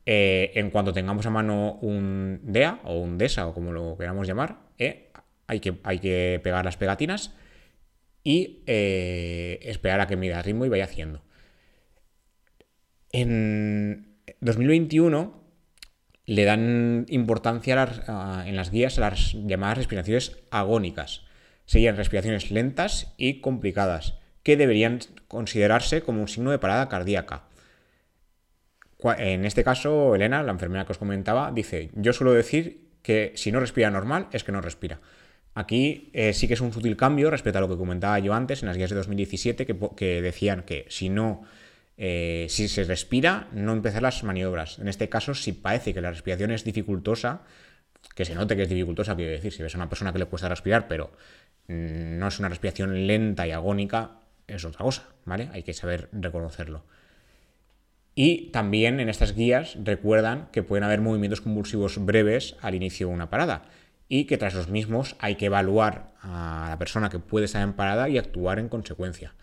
Eh, 0.06 0.52
en 0.54 0.70
cuanto 0.70 0.92
tengamos 0.92 1.24
a 1.26 1.30
mano 1.30 1.78
un 1.80 2.40
DEA 2.42 2.80
o 2.84 2.98
un 2.98 3.16
DESA 3.16 3.46
o 3.46 3.54
como 3.54 3.72
lo 3.72 3.96
queramos 3.96 4.26
llamar, 4.26 4.58
eh, 4.78 5.10
hay, 5.46 5.60
que, 5.60 5.78
hay, 5.82 5.98
que, 5.98 6.40
pegar 6.42 6.64
las 6.64 6.76
pegatinas 6.76 7.34
y 8.22 8.62
eh, 8.66 9.60
esperar 9.62 10.00
a 10.00 10.06
que 10.06 10.16
mida 10.16 10.38
el 10.38 10.44
ritmo 10.44 10.66
y 10.66 10.68
vaya 10.68 10.84
haciendo. 10.84 11.22
En 13.12 14.16
2021 14.40 15.42
le 16.26 16.44
dan 16.44 17.06
importancia 17.08 18.44
en 18.46 18.56
las 18.56 18.70
guías 18.70 18.98
a 18.98 19.02
las 19.02 19.32
llamadas 19.32 19.78
respiraciones 19.78 20.38
agónicas. 20.50 21.22
Serían 21.66 21.96
respiraciones 21.96 22.50
lentas 22.50 23.14
y 23.16 23.40
complicadas 23.40 24.18
que 24.44 24.56
deberían 24.56 25.00
considerarse 25.26 26.02
como 26.02 26.20
un 26.20 26.28
signo 26.28 26.52
de 26.52 26.60
parada 26.60 26.88
cardíaca. 26.88 27.42
En 29.18 29.44
este 29.44 29.64
caso, 29.64 30.14
Elena, 30.14 30.42
la 30.42 30.52
enfermera 30.52 30.86
que 30.86 30.92
os 30.92 30.98
comentaba, 30.98 31.50
dice, 31.52 31.90
yo 31.94 32.12
suelo 32.12 32.32
decir 32.32 32.84
que 33.02 33.32
si 33.34 33.52
no 33.52 33.60
respira 33.60 33.90
normal 33.90 34.28
es 34.32 34.44
que 34.44 34.52
no 34.52 34.60
respira. 34.60 35.00
Aquí 35.54 36.10
eh, 36.14 36.32
sí 36.32 36.48
que 36.48 36.54
es 36.54 36.60
un 36.60 36.72
sutil 36.72 36.96
cambio 36.96 37.30
respecto 37.30 37.58
a 37.58 37.60
lo 37.60 37.68
que 37.68 37.76
comentaba 37.76 38.18
yo 38.18 38.34
antes 38.34 38.62
en 38.62 38.68
las 38.68 38.76
guías 38.76 38.90
de 38.90 38.96
2017, 38.96 39.66
que, 39.66 40.22
decían 40.22 40.62
que 40.62 40.86
si 40.88 41.10
no, 41.10 41.44
eh, 41.96 42.46
si 42.48 42.66
se 42.66 42.84
respira, 42.84 43.48
no 43.52 43.72
empezar 43.72 44.02
las 44.02 44.24
maniobras. 44.24 44.78
En 44.78 44.88
este 44.88 45.08
caso, 45.08 45.34
si 45.34 45.52
parece 45.52 45.94
que 45.94 46.00
la 46.00 46.10
respiración 46.10 46.50
es 46.50 46.64
dificultosa, 46.64 47.42
que 48.14 48.24
se 48.24 48.34
note 48.34 48.56
que 48.56 48.62
es 48.62 48.68
dificultosa, 48.68 49.14
quiero 49.16 49.30
decir, 49.30 49.52
si 49.52 49.62
ves 49.62 49.74
a 49.74 49.78
una 49.78 49.88
persona 49.88 50.12
que 50.12 50.18
le 50.18 50.26
cuesta 50.26 50.48
respirar, 50.48 50.88
pero 50.88 51.12
mm, 51.68 52.18
no 52.18 52.28
es 52.28 52.38
una 52.38 52.48
respiración 52.48 53.06
lenta 53.06 53.46
y 53.46 53.52
agónica, 53.52 54.23
es 54.46 54.64
otra 54.64 54.84
cosa, 54.84 55.08
¿vale? 55.24 55.48
Hay 55.52 55.62
que 55.62 55.74
saber 55.74 56.08
reconocerlo. 56.12 56.84
Y 58.14 58.50
también 58.50 59.00
en 59.00 59.08
estas 59.08 59.34
guías 59.34 59.76
recuerdan 59.82 60.48
que 60.52 60.62
pueden 60.62 60.84
haber 60.84 61.00
movimientos 61.00 61.40
convulsivos 61.40 62.04
breves 62.04 62.56
al 62.60 62.74
inicio 62.74 63.08
de 63.08 63.14
una 63.14 63.28
parada 63.28 63.64
y 64.08 64.24
que 64.24 64.38
tras 64.38 64.54
los 64.54 64.68
mismos 64.68 65.16
hay 65.18 65.34
que 65.34 65.46
evaluar 65.46 66.12
a 66.20 66.66
la 66.70 66.78
persona 66.78 67.08
que 67.08 67.18
puede 67.18 67.46
estar 67.46 67.62
en 67.62 67.72
parada 67.72 68.08
y 68.08 68.18
actuar 68.18 68.58
en 68.58 68.68
consecuencia. 68.68 69.34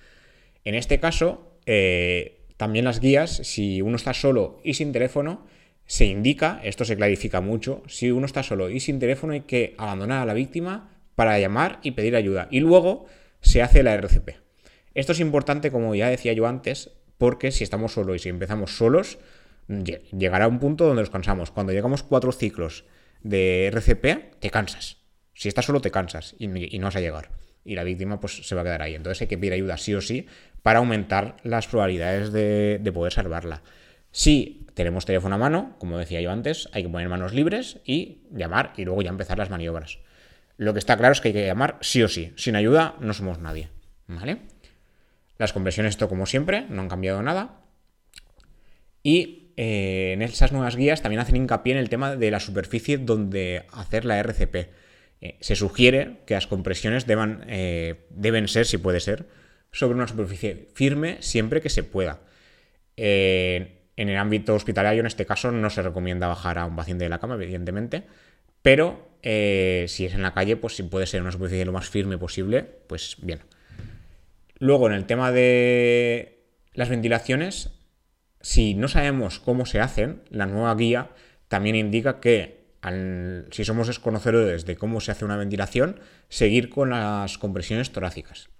En 0.64 0.76
este 0.76 1.00
caso, 1.00 1.58
eh, 1.66 2.46
también 2.56 2.86
las 2.86 3.00
guías, 3.00 3.32
si 3.44 3.82
uno 3.82 3.96
está 3.96 4.14
solo 4.14 4.62
y 4.64 4.76
sin 4.76 4.94
teléfono, 4.94 5.46
se 5.86 6.06
indica, 6.06 6.62
esto 6.64 6.86
se 6.86 6.96
clarifica 6.96 7.42
mucho, 7.42 7.84
si 7.88 8.12
uno 8.12 8.26
está 8.26 8.44
solo 8.44 8.70
y 8.70 8.80
sin 8.80 9.00
teléfono 9.00 9.34
hay 9.34 9.42
que 9.42 9.76
abandonar 9.78 10.22
a 10.22 10.26
la 10.26 10.34
víctima 10.34 10.90
para 11.16 11.38
llamar 11.40 11.80
y 11.84 11.92
pedir 11.92 12.16
ayuda. 12.16 12.48
Y 12.52 12.62
luego 12.62 13.08
se 13.42 13.62
hace 13.62 13.84
la 13.84 13.96
RCP. 13.96 14.51
Esto 14.94 15.12
es 15.14 15.20
importante, 15.20 15.72
como 15.72 15.96
ya 15.96 16.10
decía 16.10 16.34
yo 16.34 16.48
antes, 16.48 16.92
porque 17.18 17.52
si 17.52 17.64
estamos 17.64 17.94
solos 17.94 18.16
y 18.16 18.20
si 18.20 18.30
empezamos 18.30 18.78
solos, 18.78 19.20
llegará 19.68 20.48
un 20.48 20.60
punto 20.60 20.86
donde 20.86 21.02
nos 21.02 21.10
cansamos. 21.10 21.52
Cuando 21.52 21.72
llegamos 21.72 22.04
cuatro 22.04 22.32
ciclos 22.32 22.86
de 23.24 23.68
RCP, 23.68 24.40
te 24.40 24.50
cansas. 24.50 24.98
Si 25.34 25.48
estás 25.48 25.66
solo, 25.66 25.82
te 25.82 25.92
cansas 25.92 26.36
y, 26.38 26.48
no 26.48 26.88
vas 26.88 26.96
a 26.96 27.00
llegar. 27.02 27.30
Y 27.64 27.76
la 27.76 27.84
víctima 27.84 28.20
pues, 28.20 28.48
se 28.48 28.56
va 28.56 28.62
a 28.62 28.64
quedar 28.64 28.82
ahí. 28.82 28.96
Entonces 28.96 29.22
hay 29.22 29.28
que 29.28 29.38
pedir 29.38 29.54
ayuda 29.54 29.78
sí 29.78 29.94
o 29.94 30.02
sí 30.02 30.28
para 30.62 30.80
aumentar 30.80 31.38
las 31.44 31.68
probabilidades 31.68 32.32
de, 32.32 32.80
de 32.82 32.92
poder 32.92 33.14
salvarla. 33.14 33.62
Si 34.12 34.68
tenemos 34.74 35.06
teléfono 35.06 35.36
a 35.36 35.38
mano, 35.38 35.76
como 35.80 35.98
decía 35.98 36.22
yo 36.22 36.32
antes, 36.32 36.70
hay 36.74 36.84
que 36.84 36.90
poner 36.90 37.08
manos 37.08 37.34
libres 37.34 37.80
y 37.86 38.24
llamar 38.32 38.74
y 38.76 38.84
luego 38.84 39.02
ya 39.02 39.10
empezar 39.10 39.38
las 39.38 39.50
maniobras. 39.50 40.00
Lo 40.58 40.74
que 40.74 40.80
está 40.80 40.98
claro 40.98 41.14
es 41.14 41.22
que 41.22 41.30
hay 41.30 41.34
que 41.34 41.46
llamar 41.46 41.78
sí 41.82 42.04
o 42.04 42.08
sí. 42.08 42.34
Sin 42.36 42.56
ayuda 42.56 42.96
no 43.00 43.14
somos 43.14 43.40
nadie. 43.40 43.70
¿Vale? 44.08 44.40
Las 45.42 45.54
conversiones, 45.54 45.94
esto 45.94 46.08
como 46.08 46.28
siempre, 46.28 46.68
no 46.70 46.84
han 46.84 46.88
cambiado 46.88 47.24
nada. 47.24 47.62
Y 49.02 49.54
eh, 49.58 50.12
en 50.14 50.22
esas 50.22 50.52
nuevas 50.52 50.76
guías 50.76 51.02
también 51.02 51.20
hacen 51.20 51.36
hincapié 51.36 51.74
en 51.74 51.80
el 51.80 51.90
tema 51.90 52.16
de 52.16 52.30
la 52.30 52.40
superficie 52.40 53.00
donde 53.00 53.66
hacer 53.72 54.06
la 54.06 54.20
RCP. 54.20 54.56
Eh, 55.20 55.38
se 55.40 55.56
sugiere 55.56 56.18
que 56.28 56.36
las 56.36 56.46
compresiones 56.46 57.08
eh, 57.08 58.06
deben 58.12 58.48
ser, 58.50 58.68
si 58.68 58.78
puede 58.78 59.00
ser, 59.00 59.30
sobre 59.72 59.96
una 59.96 60.08
superficie 60.08 60.68
firme 60.76 61.18
siempre 61.22 61.60
que 61.60 61.72
se 61.72 61.82
pueda. 61.82 62.20
en 62.96 64.10
el 64.10 64.18
ámbito 64.18 64.54
hospitalario, 64.54 65.00
en 65.00 65.08
este 65.08 65.26
caso, 65.26 65.52
no 65.52 65.72
se 65.72 65.82
recomienda 65.82 66.28
bajar 66.28 66.60
a 66.60 66.68
un 66.68 66.76
paciente 66.76 67.06
de 67.06 67.10
la 67.10 67.18
cama, 67.18 67.34
evidentemente, 67.34 68.04
pero 68.62 69.10
si 69.24 70.06
es 70.06 70.14
en 70.14 70.22
la 70.22 70.36
calle, 70.36 70.56
pues 70.56 70.76
si 70.76 70.84
puede 70.84 71.08
ser 71.08 71.24
una 71.24 71.32
superficie 71.32 71.66
lo 71.66 71.72
más 71.72 71.90
firme 71.90 72.20
posible, 72.20 72.62
pues 72.62 73.18
bien. 73.24 73.40
Luego, 74.62 74.86
en 74.86 74.94
el 74.94 75.08
tema 75.08 75.32
de 75.32 76.46
las 76.76 76.88
ventilaciones, 76.88 77.72
si 78.42 78.76
no 78.76 78.88
sabemos 78.90 79.40
cómo 79.40 79.66
se 79.66 79.80
hacen, 79.80 80.22
la 80.30 80.46
nueva 80.46 80.76
guía 80.76 81.10
también 81.48 81.76
indica 81.76 82.20
que 82.20 82.62
si 83.50 83.66
somos 83.66 83.88
desconocedores 83.88 84.68
de 84.68 84.76
cómo 84.76 85.02
se 85.02 85.14
hace 85.14 85.26
una 85.26 85.36
ventilación, 85.36 86.00
seguir 86.30 86.70
con 86.70 86.92
las 86.92 87.40
compresiones 87.40 87.92
torácicas. 87.92 88.52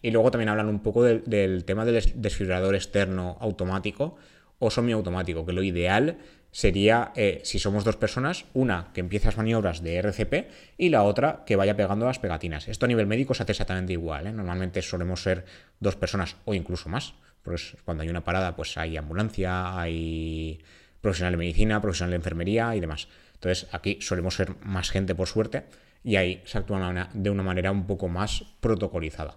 Y 0.00 0.10
luego 0.10 0.30
también 0.30 0.48
hablan 0.48 0.68
un 0.68 0.80
poco 0.80 1.02
del, 1.04 1.64
tema 1.66 1.84
del 1.84 2.02
desfibrilador 2.14 2.74
externo 2.74 3.36
automático 3.38 4.16
o 4.58 4.70
semiautomático, 4.70 5.44
que 5.44 5.52
lo 5.52 5.62
ideal 5.62 6.16
sería, 6.52 7.12
eh, 7.16 7.40
si 7.44 7.58
somos 7.58 7.82
dos 7.82 7.96
personas, 7.96 8.44
una 8.52 8.92
que 8.92 9.00
empiece 9.00 9.26
las 9.26 9.38
maniobras 9.38 9.82
de 9.82 9.96
RCP 9.96 10.50
y 10.76 10.90
la 10.90 11.02
otra 11.02 11.44
que 11.46 11.56
vaya 11.56 11.74
pegando 11.74 12.06
las 12.06 12.18
pegatinas. 12.18 12.68
Esto 12.68 12.84
a 12.84 12.88
nivel 12.88 13.06
médico 13.06 13.34
se 13.34 13.42
hace 13.42 13.52
exactamente 13.52 13.94
igual. 13.94 14.26
¿eh? 14.26 14.32
Normalmente 14.32 14.82
solemos 14.82 15.22
ser 15.22 15.46
dos 15.80 15.96
personas 15.96 16.36
o 16.44 16.54
incluso 16.54 16.90
más. 16.90 17.14
Pues 17.42 17.76
cuando 17.84 18.02
hay 18.02 18.10
una 18.10 18.22
parada, 18.22 18.54
pues 18.54 18.76
hay 18.76 18.96
ambulancia, 18.96 19.76
hay 19.78 20.60
profesional 21.00 21.32
de 21.32 21.38
medicina, 21.38 21.80
profesional 21.80 22.10
de 22.10 22.16
enfermería 22.16 22.76
y 22.76 22.80
demás. 22.80 23.08
Entonces 23.34 23.66
aquí 23.72 23.98
solemos 24.00 24.36
ser 24.36 24.54
más 24.60 24.90
gente 24.90 25.14
por 25.14 25.26
suerte 25.26 25.64
y 26.04 26.16
ahí 26.16 26.42
se 26.44 26.58
actúa 26.58 27.10
de 27.12 27.30
una 27.30 27.42
manera 27.42 27.72
un 27.72 27.86
poco 27.86 28.08
más 28.08 28.44
protocolizada. 28.60 29.36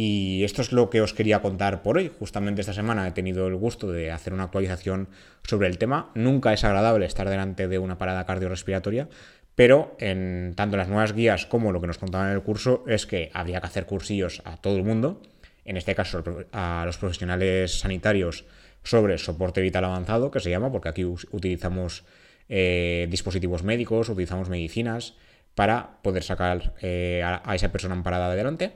Y 0.00 0.44
esto 0.44 0.62
es 0.62 0.70
lo 0.70 0.90
que 0.90 1.00
os 1.00 1.12
quería 1.12 1.42
contar 1.42 1.82
por 1.82 1.96
hoy. 1.98 2.08
Justamente 2.20 2.60
esta 2.60 2.72
semana 2.72 3.08
he 3.08 3.10
tenido 3.10 3.48
el 3.48 3.56
gusto 3.56 3.90
de 3.90 4.12
hacer 4.12 4.32
una 4.32 4.44
actualización 4.44 5.08
sobre 5.42 5.66
el 5.66 5.76
tema. 5.76 6.12
Nunca 6.14 6.52
es 6.52 6.62
agradable 6.62 7.04
estar 7.04 7.28
delante 7.28 7.66
de 7.66 7.80
una 7.80 7.98
parada 7.98 8.24
cardiorrespiratoria, 8.24 9.08
pero 9.56 9.96
en 9.98 10.52
tanto 10.54 10.76
las 10.76 10.86
nuevas 10.86 11.14
guías 11.14 11.46
como 11.46 11.72
lo 11.72 11.80
que 11.80 11.88
nos 11.88 11.98
contaban 11.98 12.28
en 12.28 12.34
el 12.34 12.42
curso 12.44 12.84
es 12.86 13.06
que 13.06 13.32
habría 13.34 13.60
que 13.60 13.66
hacer 13.66 13.86
cursillos 13.86 14.40
a 14.44 14.56
todo 14.58 14.76
el 14.76 14.84
mundo, 14.84 15.20
en 15.64 15.76
este 15.76 15.96
caso 15.96 16.22
a 16.52 16.84
los 16.86 16.96
profesionales 16.96 17.80
sanitarios 17.80 18.44
sobre 18.84 19.18
soporte 19.18 19.60
vital 19.60 19.84
avanzado, 19.84 20.30
que 20.30 20.38
se 20.38 20.50
llama, 20.50 20.70
porque 20.70 20.90
aquí 20.90 21.04
utilizamos 21.04 22.04
eh, 22.48 23.08
dispositivos 23.10 23.64
médicos, 23.64 24.08
utilizamos 24.08 24.48
medicinas 24.48 25.14
para 25.56 26.00
poder 26.02 26.22
sacar 26.22 26.74
eh, 26.82 27.20
a, 27.24 27.52
esa 27.56 27.72
persona 27.72 27.96
en 27.96 28.04
parada 28.04 28.26
adelante. 28.26 28.74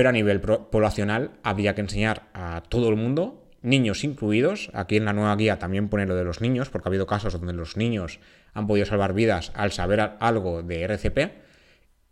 Pero 0.00 0.08
a 0.08 0.12
nivel 0.12 0.40
poblacional 0.40 1.32
habría 1.42 1.74
que 1.74 1.82
enseñar 1.82 2.22
a 2.32 2.62
todo 2.66 2.88
el 2.88 2.96
mundo, 2.96 3.44
niños 3.60 4.02
incluidos. 4.02 4.70
Aquí 4.72 4.96
en 4.96 5.04
la 5.04 5.12
nueva 5.12 5.36
guía 5.36 5.58
también 5.58 5.90
pone 5.90 6.06
lo 6.06 6.16
de 6.16 6.24
los 6.24 6.40
niños, 6.40 6.70
porque 6.70 6.88
ha 6.88 6.90
habido 6.90 7.06
casos 7.06 7.34
donde 7.34 7.52
los 7.52 7.76
niños 7.76 8.18
han 8.54 8.66
podido 8.66 8.86
salvar 8.86 9.12
vidas 9.12 9.52
al 9.54 9.72
saber 9.72 10.12
algo 10.18 10.62
de 10.62 10.84
RCP. 10.84 11.18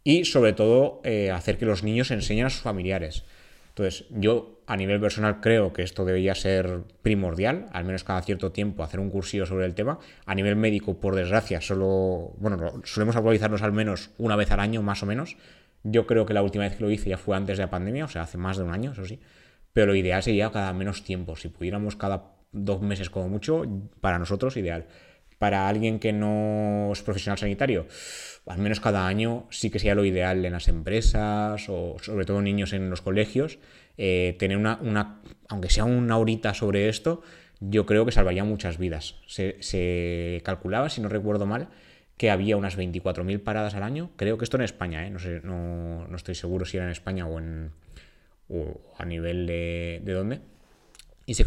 Y 0.04 0.26
sobre 0.26 0.52
todo 0.52 1.00
eh, 1.02 1.30
hacer 1.30 1.56
que 1.56 1.64
los 1.64 1.82
niños 1.82 2.10
enseñen 2.10 2.44
a 2.44 2.50
sus 2.50 2.60
familiares. 2.60 3.24
Entonces, 3.70 4.04
yo 4.10 4.60
a 4.66 4.76
nivel 4.76 5.00
personal 5.00 5.40
creo 5.40 5.72
que 5.72 5.82
esto 5.82 6.04
debería 6.04 6.34
ser 6.34 6.82
primordial, 7.00 7.68
al 7.72 7.86
menos 7.86 8.04
cada 8.04 8.20
cierto 8.20 8.52
tiempo 8.52 8.82
hacer 8.82 9.00
un 9.00 9.08
cursillo 9.08 9.46
sobre 9.46 9.64
el 9.64 9.74
tema. 9.74 9.98
A 10.26 10.34
nivel 10.34 10.56
médico, 10.56 11.00
por 11.00 11.14
desgracia, 11.14 11.62
solo, 11.62 12.34
bueno, 12.36 12.82
solemos 12.84 13.16
actualizarnos 13.16 13.62
al 13.62 13.72
menos 13.72 14.10
una 14.18 14.36
vez 14.36 14.50
al 14.50 14.60
año, 14.60 14.82
más 14.82 15.02
o 15.02 15.06
menos. 15.06 15.38
Yo 15.82 16.06
creo 16.06 16.26
que 16.26 16.34
la 16.34 16.42
última 16.42 16.64
vez 16.64 16.76
que 16.76 16.84
lo 16.84 16.90
hice 16.90 17.10
ya 17.10 17.18
fue 17.18 17.36
antes 17.36 17.56
de 17.56 17.64
la 17.64 17.70
pandemia, 17.70 18.04
o 18.04 18.08
sea, 18.08 18.22
hace 18.22 18.38
más 18.38 18.56
de 18.56 18.64
un 18.64 18.70
año, 18.70 18.92
eso 18.92 19.04
sí. 19.04 19.20
Pero 19.72 19.88
lo 19.88 19.94
ideal 19.94 20.22
sería 20.22 20.50
cada 20.50 20.72
menos 20.72 21.04
tiempo. 21.04 21.36
Si 21.36 21.48
pudiéramos 21.48 21.96
cada 21.96 22.32
dos 22.52 22.80
meses 22.80 23.10
como 23.10 23.28
mucho, 23.28 23.64
para 24.00 24.18
nosotros 24.18 24.56
ideal. 24.56 24.86
Para 25.38 25.68
alguien 25.68 26.00
que 26.00 26.12
no 26.12 26.90
es 26.92 27.02
profesional 27.02 27.38
sanitario, 27.38 27.86
al 28.46 28.58
menos 28.58 28.80
cada 28.80 29.06
año 29.06 29.46
sí 29.50 29.70
que 29.70 29.78
sería 29.78 29.94
lo 29.94 30.04
ideal 30.04 30.44
en 30.44 30.52
las 30.52 30.66
empresas 30.66 31.68
o 31.68 31.96
sobre 32.00 32.24
todo 32.24 32.42
niños 32.42 32.72
en 32.72 32.90
los 32.90 33.02
colegios, 33.02 33.60
eh, 33.96 34.36
tener 34.38 34.56
una, 34.56 34.78
una, 34.82 35.22
aunque 35.48 35.70
sea 35.70 35.84
una 35.84 36.18
horita 36.18 36.54
sobre 36.54 36.88
esto, 36.88 37.22
yo 37.60 37.86
creo 37.86 38.04
que 38.04 38.12
salvaría 38.12 38.44
muchas 38.44 38.78
vidas. 38.78 39.16
Se, 39.26 40.40
calculaba, 40.44 40.88
si 40.88 41.00
no 41.00 41.08
recuerdo 41.08 41.46
mal, 41.46 41.68
que 42.18 42.30
había 42.30 42.56
unas 42.56 42.76
24.000 42.76 43.40
paradas 43.42 43.74
al 43.74 43.82
año. 43.82 44.10
Creo 44.16 44.36
que 44.36 44.44
esto 44.44 44.58
en 44.58 44.64
España, 44.64 45.06
¿eh? 45.06 45.10
no, 45.10 45.18
sé, 45.18 45.40
no, 45.42 46.06
estoy 46.14 46.34
seguro 46.34 46.66
si 46.66 46.76
era 46.76 46.84
en 46.84 46.92
España 46.92 47.26
o, 47.26 47.38
en, 47.38 47.70
a 48.98 49.04
nivel 49.06 49.46
de, 49.46 50.02
de 50.04 50.12
dónde 50.12 50.40
y 51.28 51.34
se, 51.34 51.44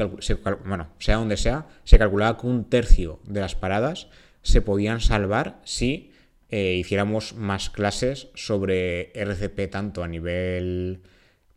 bueno, 0.64 0.90
sea 1.00 1.16
donde 1.16 1.38
sea, 1.38 1.66
se 1.86 1.98
calculaba 1.98 2.38
que 2.38 2.46
un 2.46 2.66
tercio 2.66 3.20
de 3.24 3.40
las 3.40 3.56
paradas 3.56 4.10
se 4.44 4.62
podían 4.62 5.02
salvar 5.02 5.60
si 5.64 6.12
eh, 6.52 6.76
hiciéramos 6.76 7.34
más 7.34 7.72
clases 7.72 8.28
sobre 8.36 9.12
RCP 9.16 9.72
tanto 9.72 10.04
a 10.04 10.08
nivel 10.08 11.02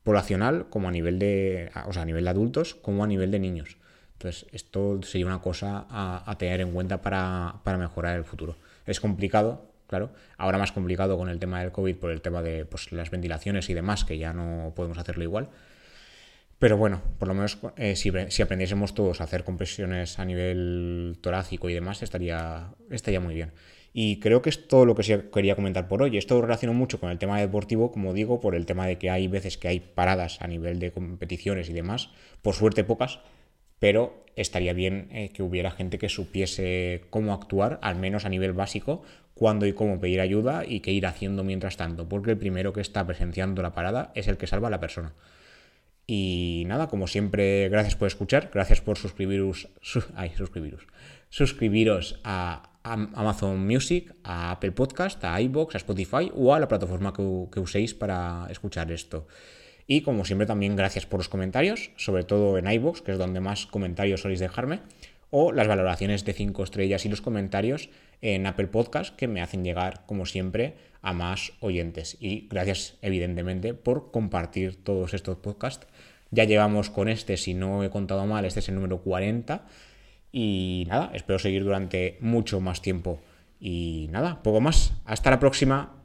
poblacional 0.05 0.71
como 0.71 0.89
a 0.89 0.91
nivel 0.91 1.19
de, 1.19 1.71
o 1.87 1.93
sea, 1.93 2.01
a 2.01 2.07
nivel 2.07 2.25
de 2.25 2.31
adultos 2.31 2.75
como 2.75 3.05
a 3.05 3.07
nivel 3.07 3.31
de 3.31 3.41
niños. 3.41 3.77
Entonces, 4.15 4.47
esto 4.53 5.03
sería 5.03 5.27
una 5.27 5.43
cosa 5.43 5.87
a, 5.91 6.35
tener 6.39 6.63
en 6.63 6.73
cuenta 6.73 7.03
para, 7.03 7.57
para, 7.63 7.77
mejorar 7.77 8.17
el 8.17 8.25
futuro. 8.25 8.57
Es 8.87 9.01
complicado, 9.01 9.71
claro. 9.87 10.11
Ahora 10.37 10.59
más 10.59 10.73
complicado 10.73 11.17
con 11.17 11.29
el 11.29 11.39
tema 11.39 11.61
del 11.61 11.73
COVID 11.73 11.97
por 11.97 12.11
el 12.11 12.21
tema 12.21 12.43
de 12.43 12.65
pues, 12.65 12.93
las 12.93 13.11
ventilaciones 13.11 13.69
y 13.71 13.75
demás, 13.75 14.05
que 14.05 14.19
ya 14.19 14.33
no 14.33 14.73
podemos 14.75 14.99
hacerlo 14.99 15.25
igual. 15.25 15.51
Pero 16.59 16.77
bueno, 16.77 17.03
por 17.19 17.29
lo 17.29 17.35
menos 17.35 17.59
eh, 17.77 17.97
si, 17.97 18.43
aprendiésemos 18.43 18.95
todos 18.95 19.21
a 19.21 19.25
hacer 19.25 19.45
compresiones 19.45 20.19
a 20.19 20.25
nivel 20.25 21.19
torácico 21.21 21.69
y 21.69 21.75
demás, 21.75 22.03
estaría, 22.03 22.73
estaría 22.91 23.21
muy 23.21 23.35
bien. 23.35 23.53
Y 23.93 24.19
creo 24.19 24.43
que 24.43 24.51
es 24.51 24.67
todo 24.67 24.87
lo 24.87 24.95
que 24.95 25.29
quería 25.33 25.55
comentar 25.57 25.87
por 25.89 26.03
hoy. 26.03 26.17
Esto 26.17 26.41
relaciona 26.41 26.73
mucho 26.73 26.99
con 26.99 27.11
el 27.11 27.19
tema 27.19 27.39
deportivo, 27.39 27.93
como 27.93 28.13
digo, 28.13 28.41
por 28.41 28.55
el 28.55 28.67
tema 28.67 28.87
de 28.87 28.99
que 28.99 29.11
hay 29.11 29.29
veces 29.29 29.57
que 29.57 29.69
hay 29.69 29.81
paradas 29.81 30.43
a 30.43 30.49
nivel 30.49 30.79
de 30.81 30.91
competiciones 30.91 31.69
y 31.69 31.73
demás. 31.73 32.11
Por 32.43 32.55
suerte 32.55 32.83
pocas, 32.83 33.21
pero 33.79 34.25
estaría 34.37 34.73
bien 34.73 35.09
eh, 35.11 35.31
que 35.33 35.43
hubiera 35.43 35.71
gente 35.71 35.99
que 35.99 36.09
supiese 36.09 37.03
cómo 37.11 37.33
actuar, 37.33 37.79
al 37.83 37.97
menos 37.97 38.25
a 38.25 38.29
nivel 38.29 38.53
básico, 38.53 39.03
cuándo 39.35 39.67
y 39.67 39.73
cómo 39.73 40.01
pedir 40.01 40.21
ayuda 40.21 40.65
y 40.67 40.81
qué 40.81 40.93
ir 40.93 41.07
haciendo 41.07 41.45
mientras 41.45 41.77
tanto, 41.77 42.09
porque 42.09 42.33
el 42.33 42.39
primero 42.39 42.73
que 42.73 42.81
está 42.81 43.07
presenciando 43.07 43.63
la 43.63 43.75
parada 43.75 44.13
es 44.15 44.29
el 44.29 44.37
que 44.37 44.47
salva 44.47 44.69
a 44.69 44.71
la 44.71 44.81
persona. 44.81 45.13
Y 46.07 46.65
nada, 46.67 46.89
como 46.89 47.07
siempre, 47.07 47.69
gracias 47.71 47.97
por 47.97 48.09
escuchar, 48.09 48.51
gracias 48.53 48.81
por 48.81 48.99
suscribiros, 48.99 49.69
ay, 50.15 50.33
suscribiros, 50.37 50.87
suscribiros 51.31 52.21
a 52.25 52.71
Amazon 52.85 53.67
Music, 53.67 54.15
a 54.23 54.51
Apple 54.51 54.73
Podcast, 54.73 55.25
a 55.25 55.41
iBox, 55.41 55.75
a 55.75 55.79
Spotify 55.79 56.31
o 56.35 56.55
a 56.55 56.61
la 56.61 56.69
plataforma 56.69 57.15
que, 57.15 57.61
uséis 57.61 57.95
para 57.95 58.47
escuchar 58.51 58.93
esto. 58.93 59.27
Y 59.87 60.01
como 60.01 60.25
siempre 60.25 60.47
también 60.47 60.77
gracias 60.77 61.07
por 61.07 61.21
los 61.21 61.29
comentarios, 61.29 61.91
sobre 61.97 62.25
todo 62.25 62.57
en 62.59 62.71
iBox, 62.71 63.03
que 63.03 63.13
es 63.13 63.19
donde 63.19 63.41
más 63.41 63.67
comentarios 63.67 64.23
soléis 64.23 64.41
dejarme, 64.41 64.81
o 65.31 65.53
las 65.53 65.67
valoraciones 65.67 66.25
de 66.25 66.33
5 66.33 66.63
estrellas 66.63 67.05
y 67.05 67.09
los 67.09 67.21
comentarios 67.21 67.91
en 68.23 68.47
Apple 68.47 68.69
Podcast 68.69 69.15
que 69.17 69.29
me 69.29 69.43
hacen 69.43 69.65
llegar, 69.65 70.07
como 70.07 70.27
siempre, 70.27 70.77
a 71.03 71.13
más 71.13 71.53
oyentes. 71.61 72.17
Y 72.21 72.47
gracias, 72.49 72.97
evidentemente, 73.03 73.75
por 73.75 74.11
compartir 74.11 74.83
todos 74.83 75.13
estos 75.13 75.37
podcasts. 75.39 75.87
Ya 76.31 76.45
llevamos 76.45 76.89
con 76.89 77.09
este, 77.09 77.37
si 77.37 77.53
no 77.53 77.85
he 77.85 77.91
contado 77.91 78.27
mal, 78.27 78.45
este 78.45 78.61
es 78.61 78.69
el 78.69 78.77
número 78.77 79.03
40. 79.03 79.67
Y 80.33 80.87
nada, 80.89 81.11
espero 81.15 81.39
seguir 81.39 81.65
durante 81.65 82.17
mucho 82.21 82.61
más 82.61 82.81
tiempo. 82.81 83.21
Y 83.61 84.09
nada, 84.11 84.43
poco 84.43 84.61
más. 84.61 84.95
Hasta 85.05 85.31
la 85.31 85.39
próxima. 85.39 86.04